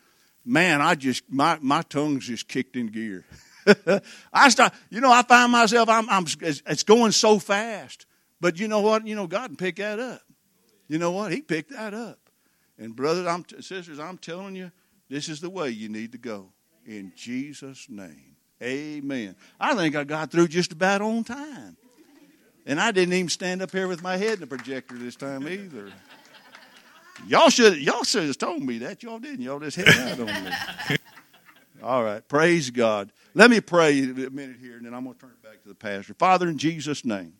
man, 0.45 0.81
I 0.81 0.95
just, 0.95 1.23
my, 1.29 1.57
my 1.61 1.81
tongue's 1.81 2.27
just 2.27 2.47
kicked 2.47 2.75
in 2.75 2.87
gear. 2.87 3.25
I 4.33 4.49
start, 4.49 4.73
you 4.89 5.01
know, 5.01 5.11
I 5.11 5.23
find 5.23 5.51
myself, 5.51 5.89
I'm, 5.89 6.09
I'm, 6.09 6.25
it's 6.41 6.83
going 6.83 7.11
so 7.11 7.39
fast. 7.39 8.05
But 8.39 8.59
you 8.59 8.67
know 8.67 8.81
what? 8.81 9.05
You 9.05 9.15
know, 9.15 9.27
God 9.27 9.47
can 9.47 9.55
pick 9.57 9.77
that 9.77 9.99
up. 9.99 10.21
You 10.87 10.97
know 10.97 11.11
what? 11.11 11.31
He 11.31 11.41
picked 11.41 11.71
that 11.71 11.93
up. 11.93 12.19
And 12.77 12.95
brothers, 12.95 13.27
I'm, 13.27 13.45
sisters, 13.61 13.99
I'm 13.99 14.17
telling 14.17 14.55
you, 14.55 14.71
this 15.09 15.27
is 15.27 15.41
the 15.41 15.49
way 15.49 15.69
you 15.69 15.89
need 15.89 16.13
to 16.13 16.17
go. 16.17 16.51
In 16.85 17.11
Jesus' 17.15 17.87
name. 17.89 18.35
Amen. 18.61 19.35
I 19.59 19.75
think 19.75 19.95
I 19.95 20.03
got 20.03 20.31
through 20.31 20.47
just 20.49 20.71
about 20.71 21.01
on 21.01 21.23
time. 21.23 21.77
And 22.69 22.79
I 22.79 22.91
didn't 22.91 23.15
even 23.15 23.29
stand 23.29 23.63
up 23.63 23.71
here 23.71 23.88
with 23.88 24.03
my 24.03 24.15
head 24.15 24.34
in 24.34 24.41
the 24.41 24.47
projector 24.47 24.95
this 24.95 25.15
time 25.15 25.47
either. 25.47 25.91
Y'all 27.27 27.49
should 27.49 27.79
y'all 27.79 28.03
should 28.03 28.27
have 28.27 28.38
told 28.38 28.62
me 28.62 28.77
that. 28.77 29.01
Y'all 29.01 29.17
didn't. 29.17 29.41
Y'all 29.41 29.60
just 29.60 29.75
hit 29.75 29.88
out 29.88 30.19
on 30.19 30.27
me. 30.27 30.51
All 31.82 32.03
right. 32.03 32.25
Praise 32.27 32.69
God. 32.69 33.12
Let 33.34 33.49
me 33.49 33.60
pray 33.60 34.03
a 34.03 34.29
minute 34.29 34.58
here, 34.62 34.77
and 34.77 34.86
then 34.86 34.93
I'm 34.93 35.03
going 35.03 35.15
to 35.15 35.19
turn 35.19 35.32
it 35.32 35.41
back 35.41 35.63
to 35.63 35.67
the 35.67 35.73
pastor. 35.73 36.13
Father, 36.13 36.47
in 36.47 36.60
Jesus' 36.60 37.03
name, 37.03 37.34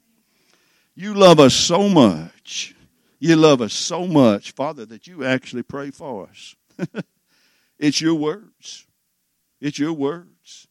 you 0.96 1.14
love 1.14 1.40
us 1.40 1.54
so 1.54 1.88
much. 1.88 2.74
You 3.20 3.36
love 3.36 3.62
us 3.62 3.74
so 3.74 4.08
much, 4.08 4.54
Father, 4.54 4.84
that 4.88 5.06
you 5.06 5.24
actually 5.24 5.62
pray 5.62 5.92
for 5.92 6.28
us. 6.28 6.56
it's 7.80 8.02
your 8.02 8.16
words. 8.16 8.88
It's 9.62 9.78
your 9.78 9.94
words. 9.94 10.68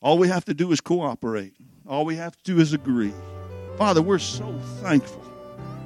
All 0.00 0.18
we 0.18 0.28
have 0.28 0.44
to 0.44 0.54
do 0.54 0.70
is 0.70 0.80
cooperate. 0.80 1.54
All 1.84 2.04
we 2.04 2.14
have 2.14 2.36
to 2.36 2.44
do 2.44 2.60
is 2.60 2.72
agree. 2.72 3.12
Father, 3.76 4.02
we're 4.02 4.18
so 4.18 4.52
thankful 4.80 5.22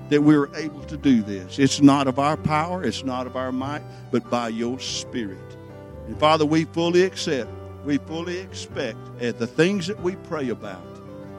that 0.09 0.23
we're 0.23 0.55
able 0.57 0.83
to 0.85 0.97
do 0.97 1.23
this. 1.23 1.59
It's 1.59 1.81
not 1.81 2.07
of 2.07 2.19
our 2.19 2.37
power, 2.37 2.85
it's 2.85 3.05
not 3.05 3.27
of 3.27 3.37
our 3.37 3.53
might, 3.53 3.83
but 4.11 4.29
by 4.31 4.49
your 4.49 4.79
Spirit. 4.79 5.57
And 6.07 6.19
Father, 6.19 6.47
we 6.47 6.65
fully 6.65 7.03
accept, 7.03 7.51
we 7.85 7.99
fully 7.99 8.39
expect 8.39 8.99
at 9.21 9.39
the 9.39 9.47
things 9.47 9.87
that 9.89 10.01
we 10.01 10.17
pray 10.17 10.49
about, 10.51 10.85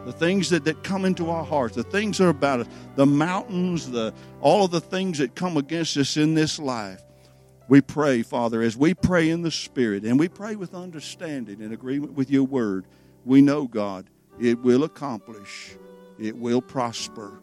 the 0.06 0.12
things 0.12 0.50
that, 0.50 0.66
that 0.66 0.84
come 0.84 1.06
into 1.06 1.30
our 1.30 1.44
hearts, 1.44 1.76
the 1.76 1.84
things 1.84 2.18
that 2.18 2.26
are 2.26 2.30
about 2.30 2.62
us, 2.62 2.68
the 2.96 3.06
mountains, 3.06 3.90
the 3.90 4.14
all 4.42 4.66
of 4.66 4.72
the 4.72 4.82
things 4.82 5.18
that 5.20 5.36
come 5.36 5.58
against 5.58 5.96
us 5.98 6.18
in 6.18 6.34
this 6.34 6.60
life. 6.60 7.02
We 7.70 7.82
pray, 7.82 8.22
Father, 8.24 8.62
as 8.62 8.78
we 8.78 8.94
pray 8.94 9.30
in 9.30 9.42
the 9.42 9.52
Spirit 9.52 10.04
and 10.04 10.18
we 10.18 10.30
pray 10.30 10.56
with 10.56 10.74
understanding 10.74 11.62
and 11.62 11.74
agreement 11.74 12.14
with 12.14 12.30
your 12.30 12.44
word, 12.44 12.86
we 13.26 13.42
know, 13.42 13.68
God, 13.68 14.06
it 14.40 14.60
will 14.60 14.86
accomplish 14.86 15.76
it 16.20 16.36
will 16.36 16.62
prosper. 16.62 17.40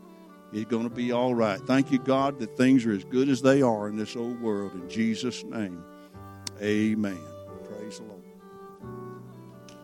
It's 0.52 0.70
going 0.70 0.84
to 0.84 0.94
be 0.94 1.10
all 1.10 1.34
right. 1.34 1.60
Thank 1.60 1.90
you, 1.90 1.98
God, 1.98 2.38
that 2.38 2.56
things 2.56 2.86
are 2.86 2.92
as 2.92 3.04
good 3.04 3.28
as 3.28 3.42
they 3.42 3.60
are 3.60 3.88
in 3.88 3.96
this 3.96 4.14
old 4.14 4.40
world. 4.40 4.72
In 4.74 4.88
Jesus' 4.88 5.42
name, 5.44 5.82
amen. 6.62 7.18
Praise 7.68 7.98
the 7.98 8.04
Lord. 8.04 8.22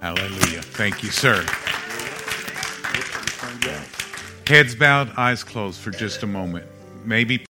Hallelujah. 0.01 0.63
Thank 0.63 1.03
you, 1.03 1.11
sir. 1.11 1.45
Heads 4.47 4.75
bowed, 4.75 5.11
eyes 5.17 5.45
closed 5.45 5.81
for 5.81 5.91
just 5.91 6.23
a 6.23 6.27
moment. 6.27 6.67
Maybe 7.05 7.45